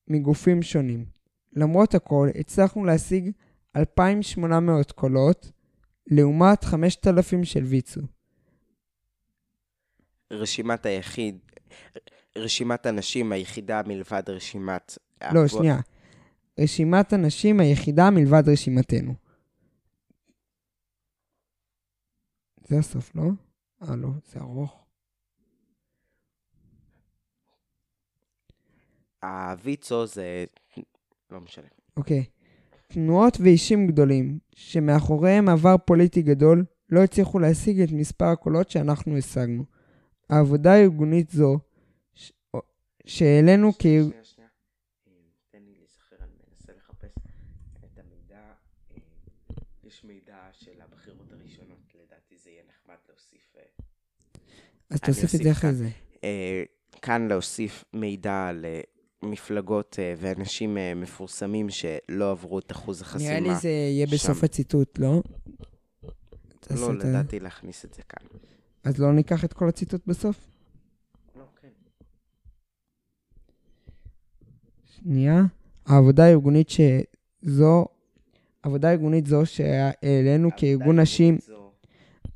[0.09, 1.05] מגופים שונים.
[1.53, 3.31] למרות הכל, הצלחנו להשיג
[3.77, 5.51] 2,800 קולות,
[6.07, 8.01] לעומת 5,000 של ויצו.
[10.31, 11.39] רשימת היחיד,
[12.39, 14.99] רשימת הנשים היחידה מלבד רשימת...
[15.32, 15.80] לא, שנייה.
[16.61, 19.14] רשימת הנשים היחידה מלבד רשימתנו.
[22.68, 23.22] זה הסוף, לא?
[23.82, 24.85] אה, לא, זה ארוך.
[29.22, 30.45] הוויצו זה...
[31.30, 31.66] לא משנה.
[31.97, 32.24] אוקיי.
[32.89, 39.64] תנועות ואישים גדולים, שמאחוריהם עבר פוליטי גדול, לא הצליחו להשיג את מספר הקולות שאנחנו השגנו.
[40.30, 41.59] העבודה הארגונית זו.
[43.07, 43.83] שהעלינו כ...
[43.83, 44.49] שנייה, שנייה.
[45.51, 47.15] תן לי להיזכר, אני מנסה לחפש
[47.85, 48.43] את המידע.
[49.85, 53.57] יש מידע של הבחירות הראשונות, לדעתי זה יהיה נחמד להוסיף...
[53.57, 53.63] אה,
[54.91, 55.75] אז תוסיף את זה אחרי.
[55.75, 55.89] זה.
[56.25, 56.63] אה,
[57.03, 58.65] כאן להוסיף מידע על
[59.25, 63.41] מפלגות אה, ואנשים אה, מפורסמים שלא עברו את אחוז החסימה.
[63.41, 64.45] נראה לי זה יהיה בסוף.
[64.45, 65.23] הציטוט, לא?
[66.71, 68.27] לא, לדעתי להכניס את זה כאן.
[68.85, 70.37] אז לא ניקח את כל הציטוט בסוף?
[71.37, 71.69] לא, כן.
[75.03, 75.45] שנייה.
[75.86, 77.86] העבודה הארגונית שזו,
[78.62, 81.38] עבודה ארגונית זו שהעלינו כארגון נשים,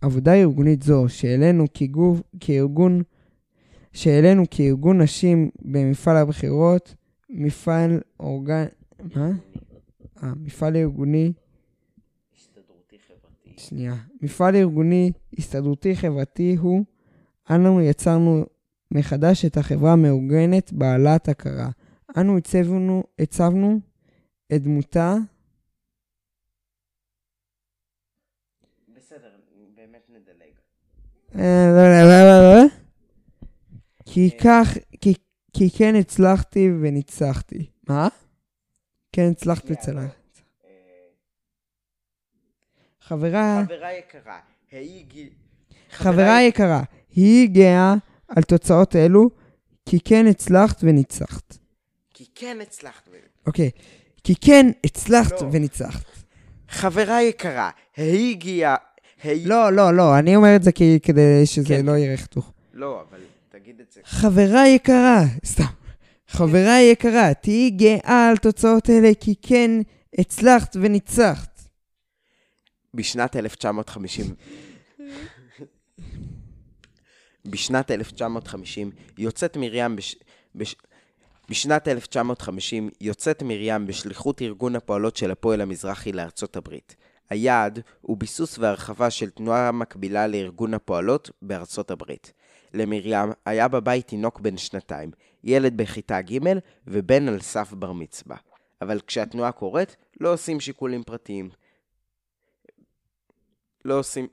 [0.00, 3.02] עבודה ארגונית זו שהעלינו כגוף, כארגון,
[3.92, 6.94] שהעלינו כארגון נשים במפעל הבחירות,
[7.30, 8.64] מפעל אורגן...
[9.14, 9.30] מה?
[10.22, 11.32] אה, מפעל ארגוני,
[12.36, 13.54] הסתדרותי חברתי.
[13.56, 13.94] שנייה.
[14.22, 16.84] מפעל ארגוני הסתדרותי חברתי הוא,
[17.50, 18.44] אנו יצרנו
[18.90, 21.70] מחדש את החברה המאורגנת בעלת הכרה.
[22.20, 23.80] אנו הצבנו, הצבנו
[24.54, 25.14] את דמותה,
[28.96, 29.36] בסדר,
[29.74, 30.52] באמת נדלג.
[31.34, 32.68] אה, לא, לא, לא, לא, לא.
[34.06, 34.68] כי כך,
[35.00, 35.14] כי,
[35.52, 37.70] כי כן הצלחתי וניצחתי.
[37.88, 38.08] מה?
[39.12, 40.16] כן הצלחתי שנייה, וצלח.
[40.64, 40.70] אה,
[43.00, 44.40] חברה, חברה יקרה,
[44.70, 45.28] היי גיל...
[45.90, 47.94] חברה יקרה, היא גאה
[48.28, 49.30] על תוצאות אלו,
[49.86, 51.58] כי כן הצלחת וניצחת.
[52.38, 53.08] כן הצלחת.
[53.46, 53.70] אוקיי.
[54.24, 55.48] כי כן הצלחת לא.
[55.52, 56.04] וניצחת.
[56.68, 58.76] חברה יקרה, היי הגיעה...
[59.24, 61.92] לא, לא, לא, אני אומר את זה כי, כדי שזה כן, לא.
[61.92, 62.52] יראה חתוך.
[62.72, 63.18] לא, אבל
[63.48, 64.00] תגיד את זה.
[64.04, 65.64] חברה יקרה, סתם.
[66.28, 69.70] חברה יקרה, תהיי גאה על תוצאות אלה, כי כן
[70.18, 71.60] הצלחת וניצחת.
[72.94, 74.26] בשנת 1950...
[77.50, 80.16] בשנת 1950 יוצאת מרים בש...
[80.54, 80.76] בש...
[81.48, 86.96] בשנת 1950 יוצאת מרים בשליחות ארגון הפועלות של הפועל המזרחי לארצות הברית.
[87.30, 92.32] היעד הוא ביסוס והרחבה של תנועה מקבילה לארגון הפועלות בארצות הברית.
[92.74, 95.10] למרים היה בבית תינוק בן שנתיים,
[95.44, 96.38] ילד בכיתה ג'
[96.86, 98.36] ובן על סף בר מצווה.
[98.82, 101.50] אבל כשהתנועה קורית, לא עושים שיקולים פרטיים.
[103.84, 104.26] לא עושים...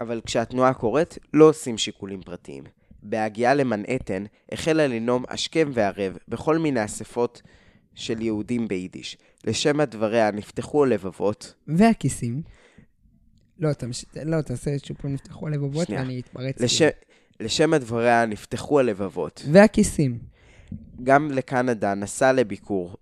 [0.00, 2.64] אבל כשהתנועה קורית, לא עושים שיקולים פרטיים.
[3.02, 7.42] בהגיעה למנהטן, החלה לנאום השכם והערב בכל מיני אספות
[7.94, 9.16] של יהודים ביידיש.
[9.44, 12.42] לשם הדבריה נפתחו הלבבות, והכיסים.
[13.58, 14.04] לא, תמש...
[14.24, 16.02] לא, תעשה שוב פעם נפתחו הלבבות שנייה.
[16.02, 16.60] ואני אתפרץ.
[16.60, 16.82] לש...
[17.40, 19.42] לשם הדבריה נפתחו הלבבות.
[19.52, 20.18] והכיסים.
[21.02, 22.96] גם לקנדה נסע לביקור,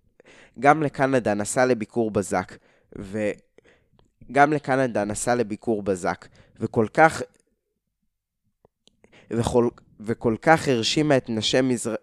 [0.60, 2.56] גם לקנדה נסע לביקור בזק,
[2.96, 6.28] וגם לקנדה נסע לביקור בזק,
[6.60, 7.22] וכל כך,
[9.30, 9.68] וכל,
[10.00, 11.94] וכל כך הרשימה את נשי מזר...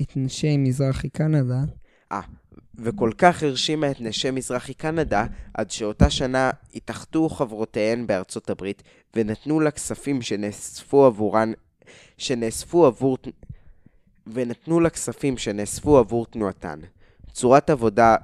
[0.00, 1.60] את נשי מזרחי קנדה.
[2.78, 8.82] וכל כך הרשימה את נשי מזרחי קנדה, עד שאותה שנה התאחדו חברותיהן בארצות הברית,
[9.16, 11.52] ונתנו לה כספים שנאספו עבורן,
[12.18, 13.18] שנאספו עבור,
[14.26, 16.80] ונתנו לה כספים שנאספו עבור תנועתן.
[17.32, 18.16] צורת עבודה...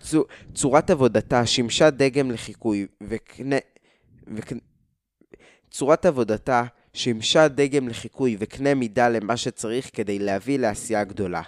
[0.00, 3.56] צו, צורת עבודתה שימשה דגם לחיקוי, וקנה...
[4.26, 4.60] וקנה...
[5.70, 11.42] צורת עבודתה שימשה דגם לחיקוי וקנה מידה למה שצריך כדי להביא לעשייה גדולה.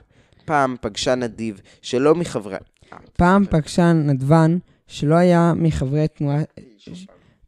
[0.44, 2.56] פעם פגשה נדיב שלא מחברי...
[3.12, 6.42] פעם פגשה נדבן שלא היה מחברי תנועה...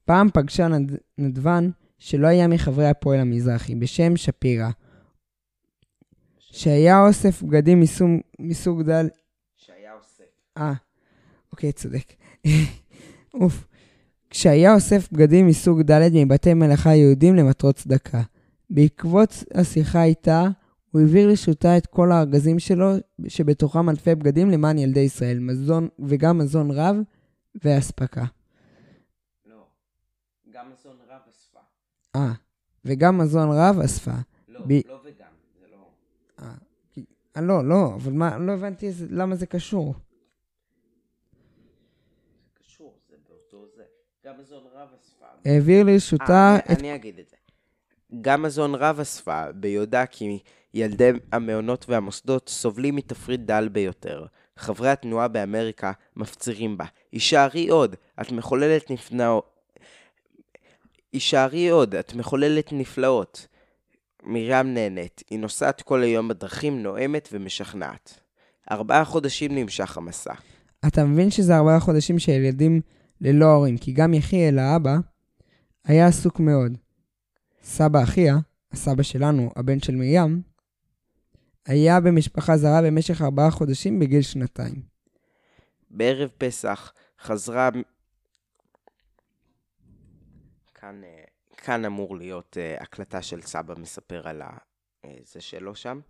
[0.04, 0.92] פעם פגשה נד...
[1.18, 4.68] נדבן שלא היה מחברי הפועל המזרחי, בשם שפירא,
[6.38, 9.08] שהיה אוסף בגדים מסוג, מסוג דל...
[9.56, 10.24] שהיה אוסף.
[10.58, 10.72] אה.
[11.52, 12.12] אוקיי, צודק.
[13.34, 13.64] אוף.
[14.36, 18.22] כשהיה אוסף בגדים מסוג ד' מבתי מלאכה יהודים למטרות צדקה.
[18.70, 20.44] בעקבות השיחה איתה,
[20.90, 22.90] הוא העביר לרשותה את כל הארגזים שלו,
[23.28, 26.96] שבתוכם אלפי בגדים למען ילדי ישראל, מזון, וגם מזון רב
[27.64, 28.24] ואספקה.
[29.46, 29.66] לא,
[30.52, 31.60] גם מזון רב אספה.
[32.16, 32.32] אה,
[32.84, 34.14] וגם מזון רב אספה.
[34.48, 35.88] לא, ב- לא וגם, זה לא...
[37.36, 39.94] אה, לא, לא, אבל מה, לא הבנתי למה זה קשור.
[39.94, 40.00] זה
[42.64, 43.82] קשור, זה באותו זה.
[44.34, 45.26] גם מזון רב אספה.
[45.44, 46.78] העביר לרשותה אה, את...
[46.78, 47.36] אני- אגיד את זה.
[48.20, 50.38] גם מזון רב אספה, ביודעה כי
[50.74, 54.26] ילדי המעונות והמוסדות סובלים מתפריט דל ביותר.
[54.56, 56.84] חברי התנועה באמריקה מפצירים בה.
[57.12, 59.50] הישארי עוד, את מחוללת נפלאות.
[61.12, 63.46] הישארי עוד, את מחוללת נפלאות.
[64.22, 68.20] מרים נהנית, היא נוסעת כל היום בדרכים, נואמת ומשכנעת.
[68.70, 70.34] ארבעה חודשים נמשך המסע.
[70.86, 72.80] אתה מבין שזה ארבעה חודשים של ילדים
[73.24, 74.96] ללא הורים, כי גם יחיאל, האבא,
[75.84, 76.78] היה עסוק מאוד.
[77.62, 78.36] סבא אחיה,
[78.72, 80.42] הסבא שלנו, הבן של מרים,
[81.66, 84.82] היה במשפחה זרה במשך ארבעה חודשים בגיל שנתיים.
[85.90, 87.68] בערב פסח חזרה...
[90.74, 91.24] כאן, אה,
[91.56, 96.00] כאן אמור להיות אה, הקלטה של סבא מספר על אה, זה שלו שם.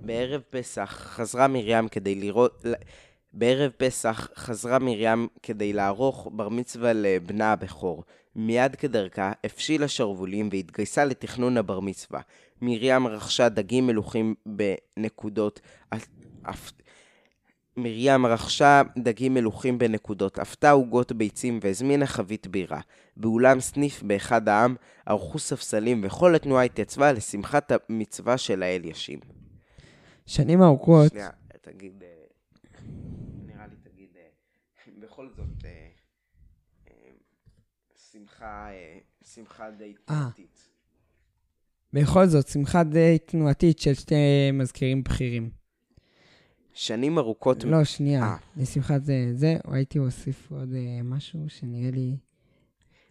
[0.00, 2.64] בערב פסח חזרה מרים כדי לראות...
[3.32, 8.04] בערב פסח חזרה מרים כדי לערוך בר מצווה לבנה הבכור.
[8.36, 12.20] מיד כדרכה הפשילה שרוולים והתגייסה לתכנון הבר מצווה.
[12.62, 15.60] מרים רכשה דגים מלוכים בנקודות,
[17.76, 22.80] מרים רכשה דגים מלוכים בנקודות, עפתה עוגות ביצים והזמינה חבית בירה.
[23.16, 24.74] באולם סניף באחד העם
[25.06, 29.18] ערכו ספסלים וכל התנועה התייצבה לשמחת המצווה של האל ישים.
[30.26, 32.08] שנים ארוכות, שנייה, תגיד, אה,
[33.46, 34.22] נראה לי תגיד, אה,
[35.20, 35.88] בכל זאת, אה,
[36.88, 36.92] אה,
[38.12, 38.98] שמחה, אה,
[39.34, 40.14] שמחה די אה.
[40.16, 40.68] תנועתית.
[41.92, 44.14] בכל זאת, שמחה די תנועתית של שתי
[44.52, 45.50] מזכירים בכירים.
[46.72, 47.64] שנים ארוכות...
[47.64, 48.22] לא, שנייה.
[48.22, 48.36] אה.
[48.56, 52.16] לשמחת זה, זה, או הייתי אוסיף עוד אה, משהו שנראה לי...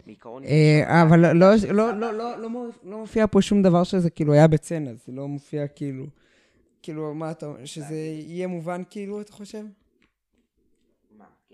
[0.06, 0.44] בעיקרון...
[0.44, 4.10] אה, אבל לא, לא, לא, לא, לא, לא, מופיע- לא מופיע פה שום דבר שזה
[4.10, 6.06] כאילו היה בצנע, זה לא מופיע כאילו...
[6.82, 9.66] כאילו, מה אתה שזה יהיה מובן כאילו, אתה חושב?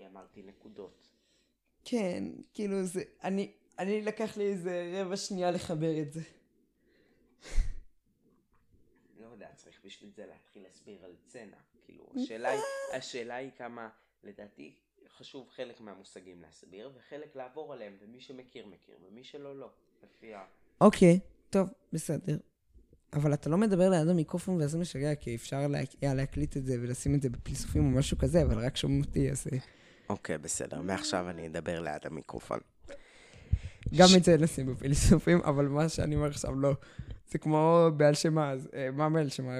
[0.06, 1.08] כי אמרתי נקודות.
[1.84, 6.20] כן, כאילו זה, אני, אני לקח לי איזה רבע שנייה לחבר את זה.
[9.20, 11.56] לא יודע, צריך בשביל זה להתחיל להסביר על צנע.
[11.84, 12.60] כאילו, השאלה היא,
[12.92, 13.88] השאלה היא כמה,
[14.22, 14.74] לדעתי,
[15.08, 19.70] חשוב חלק מהמושגים להסביר, וחלק לעבור עליהם, ומי שמכיר מכיר, ומי שלא לא.
[20.02, 20.44] לפי ה...
[20.80, 22.38] אוקיי, טוב, בסדר.
[23.12, 25.68] אבל אתה לא מדבר ליד המיקרופון וזה משגע, כי אפשר
[26.02, 29.30] לה, להקליט את זה ולשים את זה בפלסופים או משהו כזה, אבל רק שומעים אותי,
[29.30, 29.58] אז אה,
[30.08, 32.58] אוקיי, בסדר, מעכשיו אני אדבר ליד המיקרופון.
[33.94, 36.72] גם את זה נשים בפלסופים, אבל מה שאני אומר עכשיו לא.
[37.30, 38.54] זה כמו בעל שמה,
[38.92, 39.52] מה בעל שמה?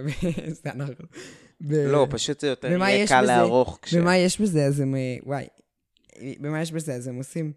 [0.63, 1.05] זה אנחנו.
[1.61, 3.21] לא, פשוט זה יותר יהיה קל?
[3.21, 3.79] לערוך.
[3.93, 4.65] ומה יש בזה?
[4.65, 4.95] אז הם...
[4.95, 5.47] אה, וואי.
[6.41, 6.95] במה יש בזה?
[6.95, 7.53] אז הם עושים...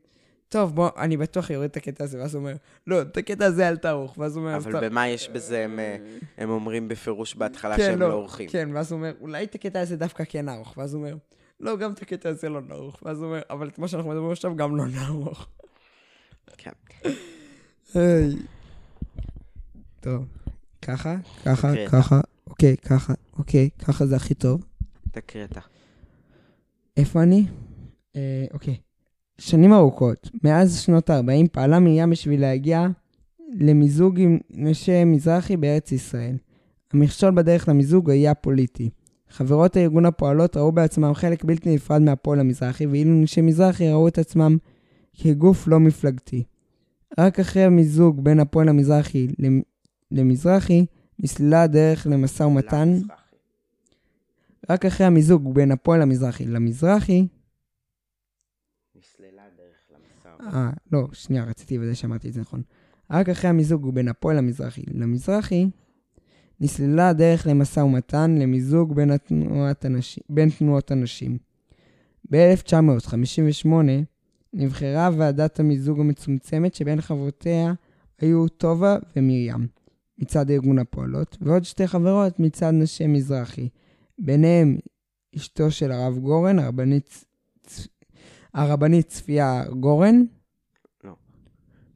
[0.50, 2.56] טוב, בוא, אני בטוח יוריד את הקטע הזה, ואז הוא אומר,
[2.88, 5.64] לא, את הקטע הזה אל תערוך, ואז הוא אומר, "אז אבל טוב." במה יש בזה,
[5.64, 5.98] הם, אה,
[6.38, 8.50] הם אומרים בפירוש בהתחלה כן, שהם לא, לא עורכים.
[8.50, 11.16] כן, ואז הוא אומר, אולי את הקטע הזה דווקא כן נערוך, ואז הוא אומר,
[11.60, 14.32] לא, גם את הקטע הזה לא נערוך, ואז הוא אומר, אבל את מה שאנחנו מדברים
[14.32, 15.47] עכשיו גם לא נערוך.
[16.57, 16.72] כן.
[17.93, 18.36] היי.
[19.99, 20.26] טוב,
[20.82, 21.72] ככה, ככה.
[21.88, 24.66] ככה, אוקיי, ככה, אוקיי, ככה זה הכי טוב.
[25.12, 25.60] תקריא אתה.
[26.97, 27.45] איפה אני?
[28.16, 28.78] אה, אוקיי.
[29.38, 32.88] שנים ארוכות, מאז שנות ה-40, פעלה מרים בשביל להגיע
[33.53, 36.38] למיזוג עם נשי מזרחי בארץ ישראל.
[36.93, 38.89] המכשול בדרך למיזוג היה פוליטי.
[39.30, 44.18] חברות הארגון הפועלות ראו בעצמם חלק בלתי נפרד מהפועל המזרחי, ואילו נשי מזרחי ראו את
[44.18, 44.58] עצמם
[45.14, 46.44] כגוף לא מפלגתי.
[47.20, 49.62] רק אחרי המיזוג בין הפועל המזרחי למ-
[50.12, 50.86] למזרחי,
[51.20, 52.90] נסללה הדרך למשא ומתן.
[52.90, 53.14] למזרחי.
[54.70, 57.28] רק אחרי המיזוג בין הפועל המזרחי למזרחי,
[58.96, 59.42] נסללה.
[60.54, 62.62] אה, לא, שנייה, רציתי לוודא שאמרתי את זה נכון.
[63.12, 65.68] רק אחרי המיזוג בין הפועל המזרחי למזרחי,
[66.62, 71.38] נסללה הדרך למשא ומתן למיזוג בין, התנועת הנשים, בין תנועות הנשים.
[72.32, 73.68] ב-1958
[74.53, 77.74] נבחרה ועדת המיזוג המצומצמת שבין חברותיה
[78.20, 79.68] היו טובה ומרים
[80.18, 83.70] מצד ארגון הפועלות, ועוד שתי חברות מצד נשי מזרחי.
[84.20, 84.78] ביניהם
[85.36, 87.26] אשתו של הרב גורן, הרבנית,
[88.53, 90.24] הרבנית צפיה גורן,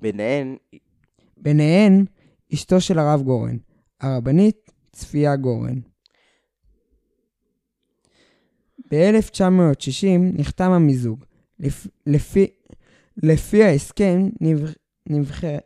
[0.01, 0.55] ביניהן,
[1.38, 2.05] ביניהן
[2.53, 3.57] אשתו של הרב גורן,
[4.04, 5.80] הרבנית צפיה גורן.
[8.91, 11.26] ב-1960 נחתם המיזוג.
[11.60, 11.88] לפ...
[12.06, 12.47] לפי,
[13.18, 14.74] לפי ההסכם נבח...
[15.10, 15.58] נבחר...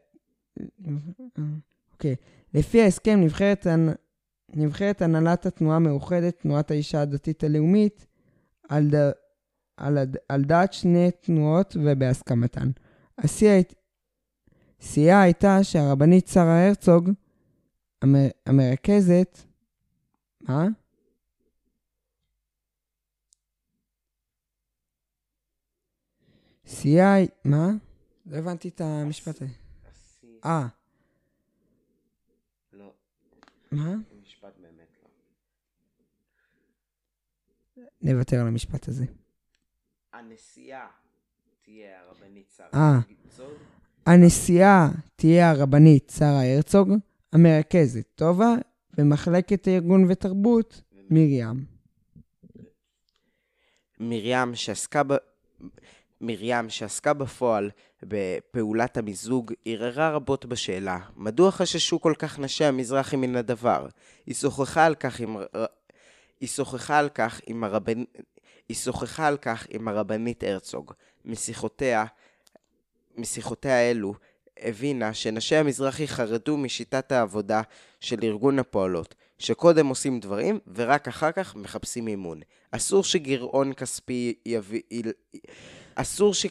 [1.93, 2.15] אוקיי.
[2.53, 3.67] לפי ההסכם נבחרת,
[4.53, 8.05] נבחרת הנהלת התנועה המאוחדת, תנועת האישה הדתית הלאומית,
[8.69, 9.11] על, ד...
[9.77, 10.17] על, הד...
[10.29, 12.69] על דעת שני תנועות ובהסכמתן.
[13.17, 13.61] השיאה
[15.21, 17.09] הייתה שהרבנית שרה הרצוג,
[18.01, 18.27] המר...
[18.45, 19.37] המרכזת,
[20.41, 20.67] מה?
[26.65, 27.69] CI, מה?
[28.25, 29.53] לא הבנתי את המשפט הזה.
[30.45, 30.67] אה.
[32.73, 32.93] לא.
[33.71, 33.95] מה?
[34.21, 35.09] משפט באמת לא.
[38.01, 39.05] נוותר על המשפט הזה.
[40.13, 40.87] הנשיאה
[41.61, 42.99] תהיה הרבנית שרה אה.
[43.25, 43.53] הרצוג,
[44.05, 46.89] הנשיאה תהיה הרבנית שרה הרצוג,
[47.33, 48.55] המרכזת טובה,
[48.97, 51.65] ומחלקת הארגון ותרבות, מרים.
[53.99, 55.13] מרים שעסקה ב...
[56.21, 57.69] מרים שעסקה בפועל
[58.03, 63.87] בפעולת המיזוג ערערה רבות בשאלה מדוע חששו כל כך נשי המזרחי מן הדבר.
[64.25, 65.37] היא שוחחה על כך עם...
[66.39, 68.03] היא שוחחה על כך עם הרבנ...
[68.69, 70.93] היא שוחחה על כך עם הרבנית הרצוג.
[71.25, 72.05] משיחותיה,
[73.17, 74.13] משיחותיה אלו
[74.61, 77.61] הבינה שנשי המזרחי חרדו משיטת העבודה
[77.99, 82.39] של ארגון הפועלות, שקודם עושים דברים ורק אחר כך מחפשים מימון.
[82.71, 84.81] אסור שגירעון כספי יביא...
[85.95, 86.45] אסור ש...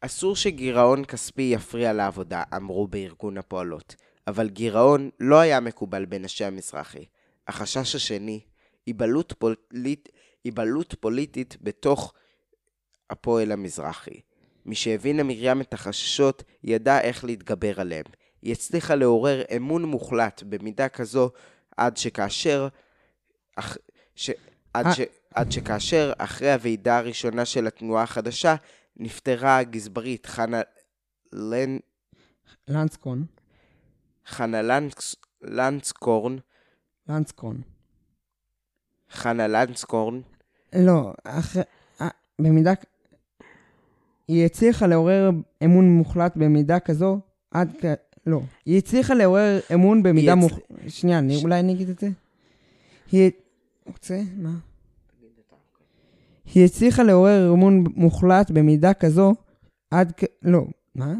[0.00, 3.96] אסור שגירעון כספי יפריע לעבודה, אמרו בארגון הפועלות.
[4.26, 7.04] אבל גירעון לא היה מקובל בנשי המזרחי.
[7.48, 8.40] החשש השני,
[8.86, 10.08] היבלות, פוליט...
[11.00, 12.12] פוליטית בתוך
[13.10, 14.20] הפועל המזרחי.
[14.66, 18.04] משהבינה מרים את החששות, ידעה איך להתגבר עליהם.
[18.42, 21.30] היא הצליחה לעורר אמון מוחלט במידה כזו
[21.76, 22.68] עד שכאשר...
[23.56, 23.76] אח...
[24.14, 24.30] ש...
[24.74, 25.00] עד, ש...
[25.34, 28.54] עד שכאשר, אחרי הוועידה הראשונה של התנועה החדשה,
[28.96, 30.60] נפטרה הגזברית חנה
[31.32, 31.78] לנ...
[32.68, 33.24] לנסקון.
[34.26, 35.16] חנה לנס...
[35.42, 36.36] לנסקורן,
[37.08, 37.60] לנסקון.
[39.10, 40.20] חנה לנסקורן,
[40.74, 41.62] לא, אחרי...
[42.00, 42.08] אה,
[42.38, 42.72] במידה...
[44.28, 45.30] היא הצליחה לעורר
[45.64, 47.18] אמון מוחלט במידה כזו
[47.50, 47.84] עד כ...
[48.26, 48.40] לא.
[48.66, 50.58] היא הצליחה לעורר אמון במידה היא הצ- מוח...
[50.88, 52.08] שנייה, אני אולי אני אגיד את זה.
[53.12, 53.30] היא...
[53.86, 54.20] רוצה?
[54.36, 54.50] מה?
[56.54, 59.34] היא הצליחה לעורר אמון מוחלט במידה כזו
[59.90, 60.24] עד כ...
[60.42, 60.64] לא.
[60.94, 61.14] מה?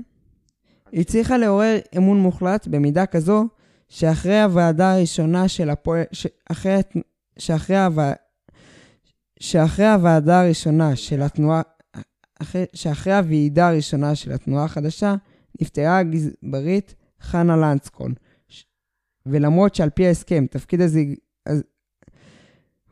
[0.92, 3.44] היא הצליחה לעורר אמון מוחלט במידה כזו
[3.88, 6.02] שאחרי הוועדה הראשונה של הפועל...
[6.50, 6.96] הת-
[7.38, 8.14] שאחרי הוועדה...
[9.40, 11.62] שאחרי הוועדה הראשונה של התנועה,
[12.44, 15.14] אחרי, שאחרי הוועידה הראשונה של התנועה החדשה,
[15.60, 18.14] נפטרה הגזברית חנה לנסקון.
[18.48, 18.66] ש-
[19.26, 21.14] ולמרות שעל פי ההסכם, תפקיד הזיג...
[21.46, 21.62] אז...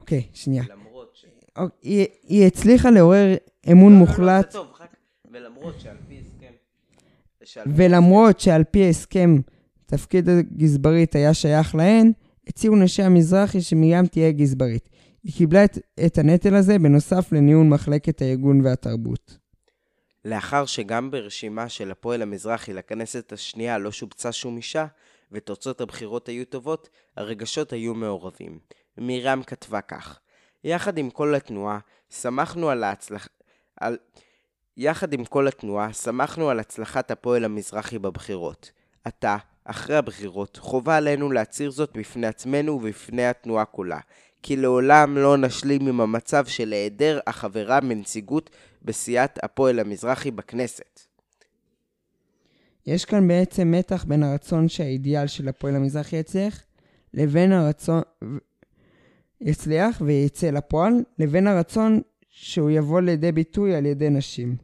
[0.01, 0.65] אוקיי, שנייה.
[0.71, 1.25] למרות ש...
[1.57, 3.35] אוקיי, היא, היא הצליחה לעורר
[3.73, 4.97] אמון מוחלט, לא, טוב, רק...
[5.31, 6.53] ולמרות שעל פי הסכם...
[7.45, 9.37] שעל ולמרות שעל פי ההסכם
[9.87, 12.13] תפקיד הגזברית היה שייך להן,
[12.47, 14.89] הציעו נשי המזרחי שמרים תהיה גזברית.
[15.25, 19.39] היא קיבלה את, את הנטל הזה בנוסף לניהול מחלקת הארגון והתרבות.
[20.25, 24.87] לאחר שגם ברשימה של הפועל המזרחי לכנסת השנייה לא שובצה שום אישה,
[25.33, 28.59] ותוצאות הבחירות היו טובות, הרגשות היו מעורבים.
[28.99, 30.21] מרים כתבה כך:
[30.65, 31.79] יחד עם כל התנועה,
[32.11, 33.29] שמחנו על ההצלח...
[33.81, 33.99] על...
[34.77, 38.71] יחד עם כל התנועה, שמחנו על הצלחת הפועל המזרחי בבחירות.
[39.05, 43.99] עתה, אחרי הבחירות, חובה עלינו להצהיר זאת בפני עצמנו ובפני התנועה כולה,
[44.43, 48.51] כי לעולם לא נשלים עם המצב של היעדר החברה מנציגות
[48.83, 51.01] בסיעת הפועל המזרחי בכנסת.
[52.87, 56.63] יש כאן בעצם מתח בין הרצון שהאידיאל של הפועל המזרחי יצליח,
[57.15, 58.03] לבין הרצון...
[59.41, 64.57] יצליח ויצא לפועל, לבין הרצון שהוא יבוא לידי ביטוי על ידי נשים.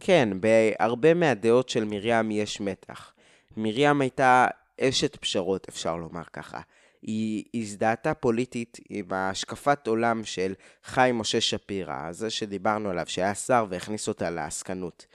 [0.00, 3.12] כן, בהרבה מהדעות של מרים יש מתח.
[3.56, 4.46] מרים הייתה
[4.80, 6.60] אשת פשרות, אפשר לומר ככה.
[7.02, 13.66] היא הזדהתה פוליטית עם השקפת עולם של חיים משה שפירא, זה שדיברנו עליו, שהיה שר
[13.68, 15.06] והכניס אותה לעסקנות.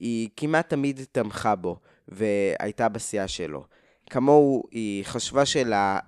[0.00, 1.76] היא כמעט תמיד תמכה בו,
[2.08, 3.64] והייתה בסיעה שלו.
[4.10, 5.98] כמוהו, היא חשבה שלה...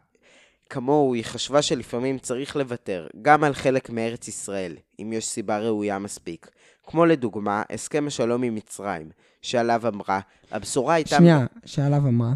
[0.70, 5.98] כמוהו, היא חשבה שלפעמים צריך לוותר, גם על חלק מארץ ישראל, אם יש סיבה ראויה
[5.98, 6.50] מספיק.
[6.86, 9.10] כמו לדוגמה, הסכם השלום עם מצרים,
[9.42, 10.20] שעליו אמרה,
[10.50, 11.16] הבשורה הייתה...
[11.16, 12.32] שנייה, שעליו אמרה.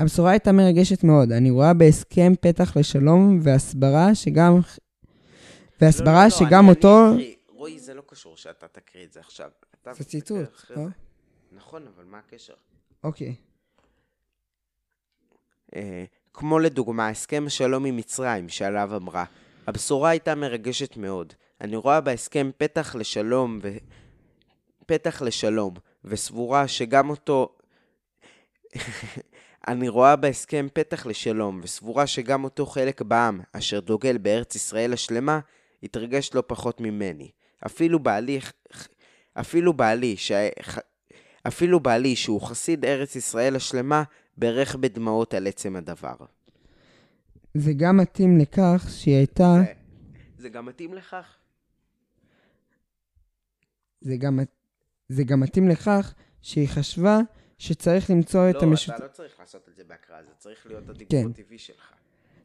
[0.00, 1.32] הבשורה הייתה מרגשת מאוד.
[1.32, 4.54] אני רואה בהסכם פתח לשלום והסברה שגם...
[4.56, 4.60] לא,
[5.80, 7.12] והסברה לא, לא, שגם אני- אותו...
[7.14, 7.34] אני.
[7.48, 9.50] רועי, זה לא קשור שאתה תקריא את זה עכשיו.
[9.92, 10.82] זה ציטוט, לא?
[11.52, 12.54] נכון, אבל מה הקשר?
[13.04, 13.34] אוקיי.
[15.76, 19.24] אה, כמו לדוגמה, הסכם השלום עם מצרים, שעליו אמרה,
[19.66, 21.32] הבשורה הייתה מרגשת מאוד.
[21.60, 23.76] אני רואה בהסכם פתח לשלום ו...
[24.86, 25.74] פתח לשלום,
[26.04, 27.56] וסבורה שגם אותו...
[29.68, 35.40] אני רואה בהסכם פתח לשלום, וסבורה שגם אותו חלק בעם, אשר דוגל בארץ ישראל השלמה,
[35.82, 37.30] יתרגש לא פחות ממני.
[37.66, 38.38] אפילו בעלי,
[39.34, 40.32] אפילו בעלי, ש...
[41.46, 44.02] אפילו בעלי, שהוא חסיד ארץ ישראל השלמה,
[44.36, 46.16] ברך בדמעות על עצם הדבר.
[47.54, 49.54] זה גם מתאים לכך שהיא הייתה...
[50.38, 51.36] זה גם מתאים לכך?
[54.00, 54.40] זה גם,
[55.08, 57.18] זה גם מתאים לכך שהיא חשבה
[57.58, 58.90] שצריך למצוא לא, את המשותף...
[58.90, 61.30] לא, אתה לא צריך לעשות את זה בהקראה, זה צריך להיות הדיבור כן.
[61.30, 61.92] הטבעי שלך.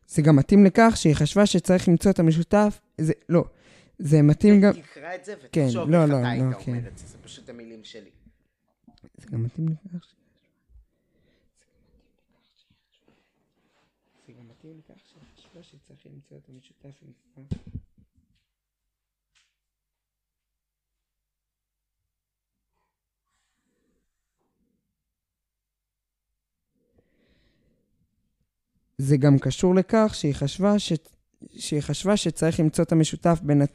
[0.07, 2.79] זה גם מתאים לכך שהיא חשבה שצריך למצוא את המשותף...
[2.97, 3.13] זה...
[3.29, 3.43] לא.
[3.99, 4.73] זה מתאים גם...
[4.73, 6.71] תקרא את זה כן, ותחשוב לא, איך לא, אתה לא, היית כן.
[6.71, 8.09] אומר את זה, זה פשוט המילים שלי.
[9.17, 10.13] זה גם מתאים לכך ש...
[14.27, 17.03] זה גם מתאים לכך שהיא חשבה שצריך למצוא את המשותף
[17.37, 17.43] עם...
[28.97, 30.93] זה גם קשור לכך שהיא חשבה, ש...
[31.51, 33.65] שהיא חשבה שצריך למצוא את המשותף בין, ה...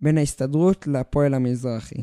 [0.00, 2.02] בין ההסתדרות לפועל המזרחי.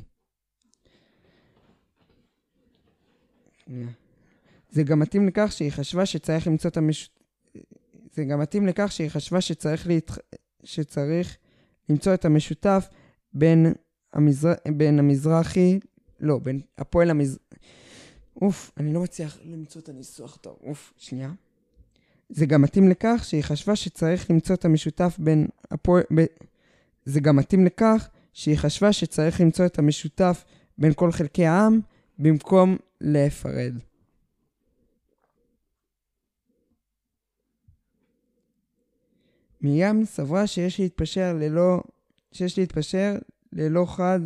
[4.69, 7.09] זה גם מתאים לכך שהיא חשבה שצריך למצוא את המש...
[8.13, 10.11] זה גם מתאים לכך שהיא חשבה שצריך, להת...
[10.63, 11.37] שצריך
[11.89, 12.89] למצוא את המשותף
[13.33, 13.73] בין,
[14.13, 14.53] המזר...
[14.77, 15.79] בין המזרחי,
[16.19, 17.39] לא, בין הפועל המז...
[18.41, 20.57] אוף, אני לא מצליח למצוא את הניסוח טוב.
[20.63, 21.31] אוף, שנייה.
[22.29, 26.03] זה גם מתאים לכך שהיא חשבה שצריך למצוא את המשותף בין הפועל...
[26.15, 26.25] ב...
[27.05, 30.45] זה גם מתאים לכך שהיא חשבה שצריך למצוא את המשותף
[30.77, 31.79] בין כל חלקי העם
[32.19, 33.73] במקום לפרד.
[39.61, 41.81] מרים סברה שיש להתפשר ללא...
[42.31, 43.15] שיש להתפשר
[43.53, 44.19] ללא חד...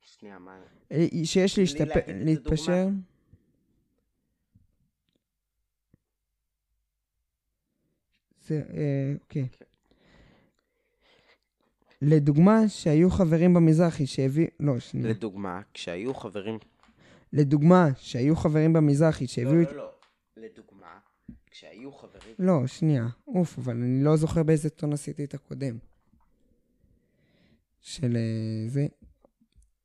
[0.00, 0.60] שנייה, מה...
[0.92, 1.94] אה, שיש להשתפ...
[2.08, 2.88] להתפשר...
[8.46, 9.48] זה, אה, אוקיי.
[12.02, 14.46] לדוגמה, שהיו חברים במזרחי שהביא...
[14.60, 15.08] לא, שנייה.
[15.08, 16.58] לדוגמה, כשהיו חברים...
[17.32, 19.54] לדוגמה, שהיו חברים במזרחי שהביאו...
[19.54, 19.90] לא, לא, לא.
[20.36, 20.98] לדוגמה,
[21.50, 22.34] כשהיו חברים...
[22.38, 23.08] לא, שנייה.
[23.26, 25.78] אוף, אבל אני לא זוכר באיזה טון עשיתי את הקודם.
[27.80, 28.86] של אה, זה.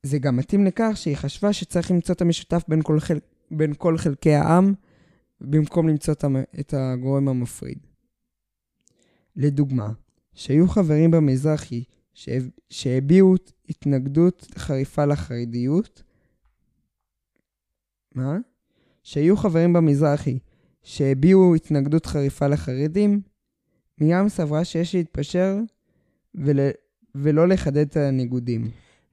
[0.02, 3.18] זה גם מתאים לכך שהיא חשבה שצריך למצוא את המשותף בין כל, חל...
[3.50, 4.74] בין כל חלקי העם,
[5.40, 6.14] במקום למצוא.
[6.60, 7.78] את הגורם המפריד.
[9.36, 9.92] לדוגמה,
[10.34, 12.48] שהיו חברים במזרחי שהב...
[12.70, 13.34] שהביעו
[13.68, 16.02] התנגדות חריפה לחרדיות,
[18.14, 18.38] מה?
[19.02, 20.38] שהיו חברים במזרחי
[20.82, 23.20] שהביעו התנגדות חריפה לחרדים,
[23.98, 25.56] מרים סברה שיש להתפשר
[26.34, 26.60] ול...
[27.14, 28.70] ולא לחדד את הניגודים.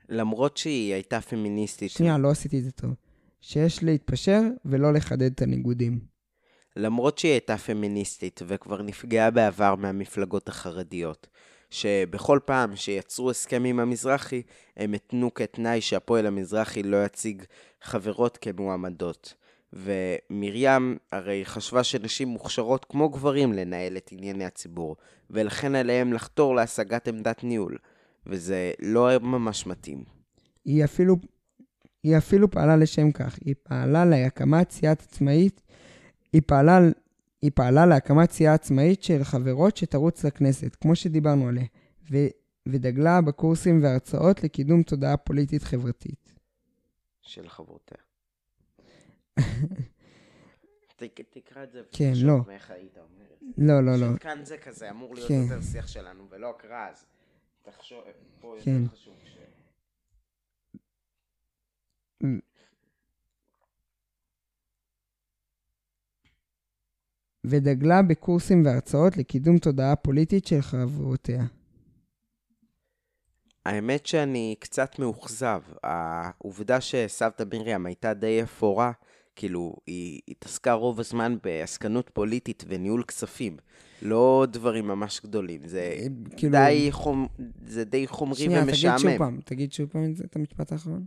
[0.10, 2.94] למרות שהיא הייתה פמיניסטית, שנייה, לא עשיתי את זה טוב.
[3.42, 6.00] שיש להתפשר ולא לחדד את הניגודים.
[6.78, 11.28] למרות שהיא הייתה פמיניסטית וכבר נפגעה בעבר מהמפלגות החרדיות,
[11.70, 14.42] שבכל פעם שיצרו הסכם עם המזרחי,
[14.78, 17.44] הם התנו כתנאי שהפועל המזרחי לא יציג
[17.82, 19.34] חברות כמועמדות.
[19.74, 24.96] ומרים הרי חשבה שנשים מוכשרות כמו גברים לנהל את ענייני הציבור,
[25.30, 27.78] ולכן עליהם לחתור להשגת עמדת ניהול,
[28.26, 30.04] וזה לא ממש מתאים.
[30.66, 31.16] היא אפילו,
[32.04, 33.40] היא אפילו פעלה לשם כך.
[33.46, 35.62] היא פעלה להקמת סיעה עצמאית,
[36.34, 36.80] היא פעלה,
[37.42, 41.66] היא פעלה להקמת סיעה עצמאית של חברות שתרוץ לכנסת, כמו שדיברנו עליה,
[42.12, 42.18] ו,
[42.68, 46.34] ודגלה בקורסים והרצאות לקידום תודעה פוליטית חברתית.
[47.22, 47.98] של חברותיה.
[50.96, 52.38] תק- תקרא את זה כן, לא.
[52.48, 53.64] מאיך היית אומר את זה.
[53.66, 54.18] לא, לא, לא.
[54.18, 55.42] כאן זה כזה אמור להיות כן.
[55.44, 57.06] יותר שיח שלנו, ולא הקראה, אז
[57.64, 58.00] תחשוב,
[58.40, 58.88] פה יותר כן.
[58.88, 59.38] חשוב ש...
[67.50, 71.44] ודגלה בקורסים והרצאות לקידום תודעה פוליטית של חברותיה.
[73.66, 75.62] האמת שאני קצת מאוכזב.
[75.84, 78.92] העובדה שסבתא מרים הייתה די אפורה,
[79.36, 83.58] כאילו, היא התעסקה רוב הזמן בעסקנות פוליטית וניהול כספים.
[84.02, 85.68] לא דברים ממש גדולים.
[85.68, 87.28] זה אה, כאילו- די, חומ...
[87.68, 89.18] זה די חומרי שנייה, תגיד שוב ומשעמם.
[89.18, 91.06] פעם, תגיד שוב פעם את המשפט האחרון.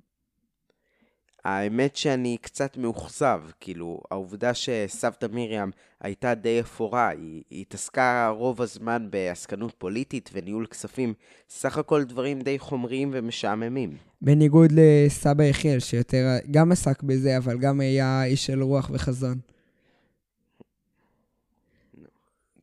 [1.45, 5.71] האמת שאני קצת מאוכזב, כאילו, העובדה שסבתא מרים
[6.01, 11.15] הייתה די אפורה, היא, היא התעסקה רוב הזמן בעסקנות פוליטית וניהול כספים,
[11.49, 13.97] סך הכל דברים די חומריים ומשעממים.
[14.23, 19.39] בניגוד לסבא יחיאל, שיותר גם עסק בזה, אבל גם היה איש של רוח וחזון.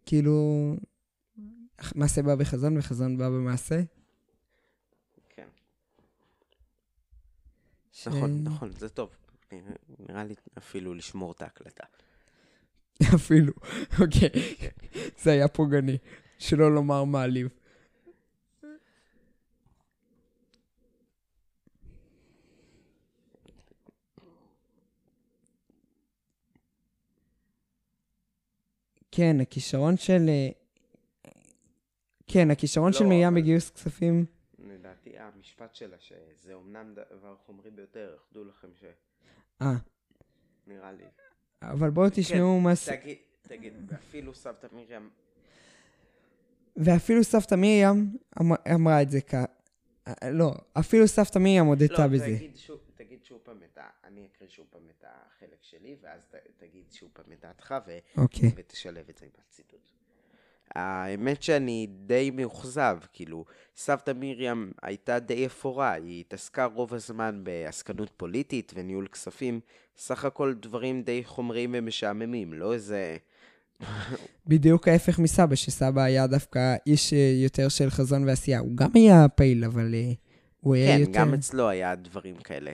[0.06, 0.76] כאילו,
[1.96, 3.82] מעשה בא בחזון וחזון בא במעשה.
[5.36, 5.48] כן.
[7.98, 9.10] ש- נכון, נכון, זה טוב.
[10.10, 11.84] נראה לי אפילו לשמור את ההקלטה.
[13.16, 13.54] אפילו,
[14.02, 14.30] אוקיי.
[15.22, 15.98] זה היה פוגעני,
[16.40, 17.48] שלא לומר מעליב.
[29.12, 30.26] כן, הכישרון של...
[30.30, 30.50] אה,
[32.28, 34.26] כן, הכישרון של לא, מרים אבל- בגיוס כספים...
[35.18, 38.84] לדעתי, המשפט שלה, שזה אומנם דבר חומרי ביותר, חדו לכם ש...
[39.62, 39.74] אה,
[40.68, 41.04] נראה לי.
[41.62, 42.76] אבל בואו תשמעו מה...
[42.76, 45.10] ס- תגיד, תגיד, ואפילו סבתא מרים,
[46.76, 49.34] ואפילו סבתא מרים אמ- אמרה את זה כ...
[50.08, 52.36] אה, לא, אפילו סבתא מרים הודתה לא, בזה.
[52.38, 53.90] תגיד שוב, תגיד שוב פעם את ה...
[54.04, 57.98] אני אקריא שוב פעם את החלק שלי, ואז ת, תגיד שוב פעם את דעתך, ו...
[58.18, 58.52] אוקיי.
[58.56, 59.92] ותשלב את זה עם הציטוט.
[60.76, 63.46] האמת שאני די מאוכזב, כאילו,
[63.76, 69.60] סבתא מרים הייתה די אפורה, היא התעסקה רוב הזמן בעסקנות פוליטית וניהול כספים,
[69.98, 73.18] סך הכל דברים די חומריים ומשעממים, לא איזה...
[74.48, 78.60] בדיוק ההפך מסבא, שסבא היה דווקא איש אה, יותר של חזון ועשייה.
[78.60, 80.12] הוא גם היה פעיל, אבל אה,
[80.60, 81.12] הוא היה כן, יותר...
[81.20, 82.72] גם אצלו היה דברים כאלה.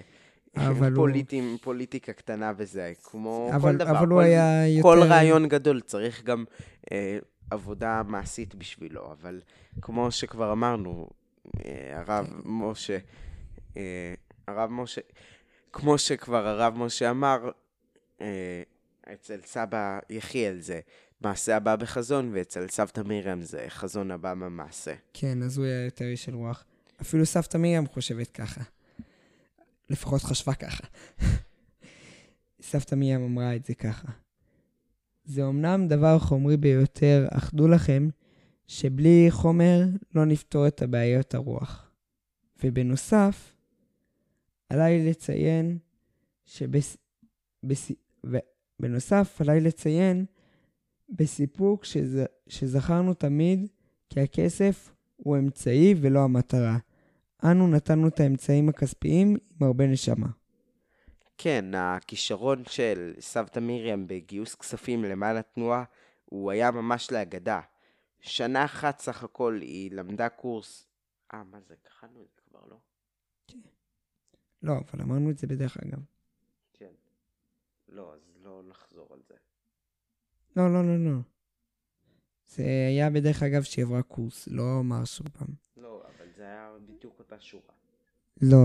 [0.58, 3.92] אבל הוא- פוליטים, פוליטיקה קטנה וזה, כמו אבל- כל דבר.
[4.00, 4.82] אבל הוא כל- היה יותר...
[4.82, 6.44] כל רעיון גדול צריך גם
[6.92, 7.18] אה,
[7.54, 9.42] עבודה מעשית בשבילו, אבל
[9.82, 11.10] כמו שכבר אמרנו,
[11.66, 12.28] אה, הרב.
[12.46, 12.98] משה,
[13.78, 14.14] אה,
[14.48, 15.02] הרב משה,
[15.74, 17.52] כמו שכבר הרב משה אמר,
[18.22, 18.64] אה,
[19.14, 20.80] אצל סבא יחיאל זה
[21.22, 24.94] מעשה הבא בחזון, ואצל סבתא מרים זה חזון הבא במעשה.
[25.14, 26.64] כן, אז הוא היה יותר איש של רוח.
[27.02, 28.62] אפילו סבתא מרים חושבת ככה.
[29.90, 30.84] לפחות חשבה ככה.
[32.70, 34.08] סבתא מרים אמרה את זה ככה.
[35.26, 38.10] זה אמנם דבר חומרי ביותר, אך דעו לכם
[38.68, 39.84] שבלי חומר
[40.16, 41.92] לא נפתור את הבעיות הרוח.
[42.64, 43.54] ובנוסף,
[44.70, 45.78] עליי לציין
[46.46, 46.98] שבס...
[47.64, 47.92] בס...
[48.26, 48.38] ו...
[48.80, 50.26] בנוסף, עליי לציין
[51.10, 52.20] בסיפוק שז...
[52.48, 53.68] שזכרנו תמיד
[54.10, 56.78] כי הכסף הוא אמצעי ולא המטרה.
[57.44, 60.28] אנו נתנו את האמצעים הכספיים עם הרבה נשמה.
[61.38, 65.84] כן, הכישרון של סבתא מרים בגיוס כספים למען התנועה,
[66.26, 67.62] הוא היה ממש לאגדה.
[68.20, 70.88] שנה אחת סך הכל היא למדה קורס...
[71.34, 71.76] אה, מה זה?
[71.84, 72.78] קראנו את זה כבר, לא?
[74.64, 76.00] לא, אבל אמרנו את זה בדרך אגב.
[76.74, 76.92] כן.
[77.90, 79.36] לא, אז לא נחזור על זה.
[80.56, 81.20] לא, לא, לא, לא.
[82.48, 85.48] זה היה בדרך אגב שהיא עברה קורס, לא אמר שוב פעם.
[85.78, 87.74] לא, אבל זה היה בדיוק אותה שורה.
[88.42, 88.58] לא,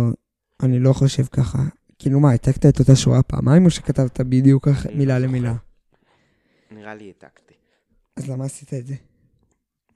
[0.62, 1.58] אני לא חושב ככה.
[1.99, 5.18] כאילו מה, העתקת את אותה שורה פעמיים, או שכתבת בדיוק אני לא מילה.
[5.18, 5.55] למילה?
[6.70, 7.55] נראה לי העתקתי.
[8.16, 8.94] אז למה עשית את זה?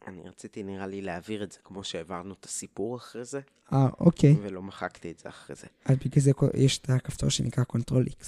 [0.07, 3.41] אני רציתי נראה לי להעביר את זה כמו שהעברנו את הסיפור אחרי זה,
[3.73, 4.37] אה, אוקיי.
[4.43, 5.67] ולא מחקתי את זה אחרי זה.
[5.85, 8.25] אז בגלל זה יש את הכפתור שנקרא control X.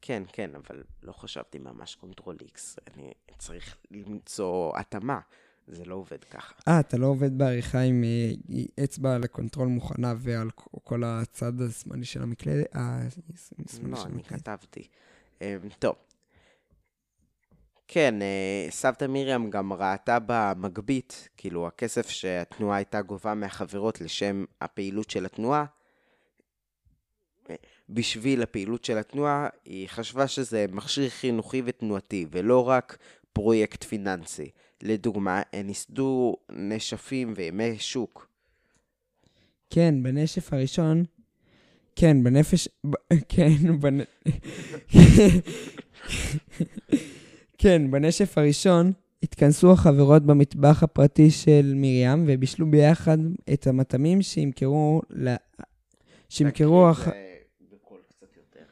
[0.00, 2.76] כן, כן, אבל לא חשבתי ממש control X.
[2.94, 5.20] אני צריך למצוא התאמה.
[5.66, 6.54] זה לא עובד ככה.
[6.68, 10.50] אה, אתה לא עובד בעריכה עם אה, אצבע לקונטרול מוכנה ועל
[10.84, 12.76] כל הצד השמאלי של המקלדת?
[12.76, 13.00] אה,
[13.64, 14.42] השמאלי לא, של אני המקלדת.
[14.42, 14.88] כתבתי.
[15.40, 15.46] אמ,
[15.78, 15.94] טוב.
[17.88, 25.10] כן, אה, סבתא מרים גם ראתה במגבית, כאילו הכסף שהתנועה הייתה גובה מהחברות לשם הפעילות
[25.10, 25.64] של התנועה,
[27.50, 27.54] אה,
[27.88, 32.98] בשביל הפעילות של התנועה, היא חשבה שזה מכשיר חינוכי ותנועתי, ולא רק
[33.32, 34.50] פרויקט פיננסי.
[34.82, 38.28] לדוגמה, הן ייסדו נשפים וימי שוק.
[39.70, 41.04] כן, בנשף הראשון,
[41.96, 43.98] כן, בנפש, ב- כן, בנ...
[47.58, 53.18] כן, בנשף הראשון התכנסו החברות במטבח הפרטי של מרים ובישלו ביחד
[53.52, 55.34] את המטעמים שימכרו, ל...
[56.28, 57.08] שימכרו, אח...
[57.72, 58.64] בקול קצת יותר...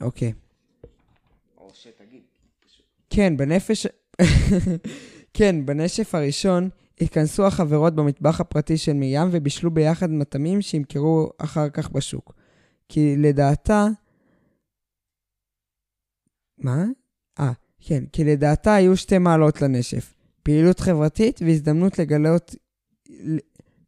[0.00, 0.32] אוקיי.
[1.56, 2.22] או שתגיד.
[3.10, 3.86] כן, בנפש...
[5.34, 6.68] כן, בנשף הראשון
[7.00, 12.34] התכנסו החברות במטבח הפרטי של מרים ובישלו ביחד מטעמים שימכרו אחר כך בשוק.
[12.88, 13.86] כי לדעתה...
[16.58, 16.84] מה?
[17.40, 20.14] אה, כן, כי לדעתה היו שתי מעלות לנשף.
[20.42, 22.54] פעילות חברתית והזדמנות לגלות...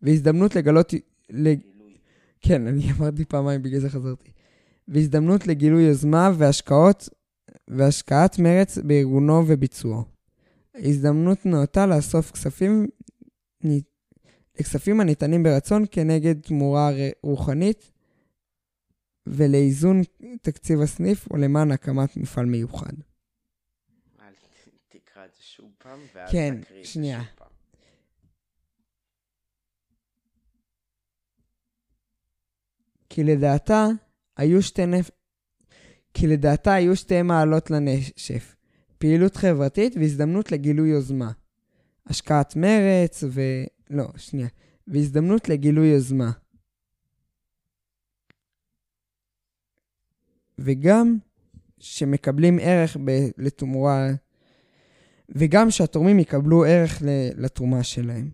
[0.03, 0.95] והזדמנות לגלות...
[1.31, 1.61] לג...
[2.41, 4.31] כן, אני אמרתי פעמיים, בגלל זה חזרתי.
[4.89, 7.09] והזדמנות לגילוי יוזמה והשקעות
[7.69, 10.16] והשקעת מרץ בארגונו וביצועו.
[10.77, 12.87] הזדמנות נאותה לאסוף כספים,
[14.61, 16.91] לכספים הניתנים ברצון כנגד תמורה
[17.23, 17.91] רוחנית
[19.27, 20.01] ולאיזון
[20.43, 22.93] תקציב הסניף ולמען הקמת מפעל מיוחד.
[24.21, 24.33] אל
[24.89, 27.03] תקרא את זה שוב פעם, ואל כן, תקריא את זה שוב
[27.37, 27.49] פעם.
[33.09, 33.87] כי לדעתה
[34.37, 35.11] היו שתי נפ...
[36.15, 38.56] כי לדעתה היו שתי מעלות לנשף,
[38.99, 41.33] פעילות חברתית והזדמנות לגילוי יוזמה.
[42.07, 43.41] השקעת מרץ ו...
[43.91, 44.49] לא, שנייה.
[44.87, 46.31] והזדמנות לגילוי יוזמה.
[50.59, 51.19] וגם
[51.79, 54.09] שמקבלים ערך ב- לתמורה,
[55.29, 58.31] וגם שהתורמים יקבלו ערך ל- לתרומה שלהם.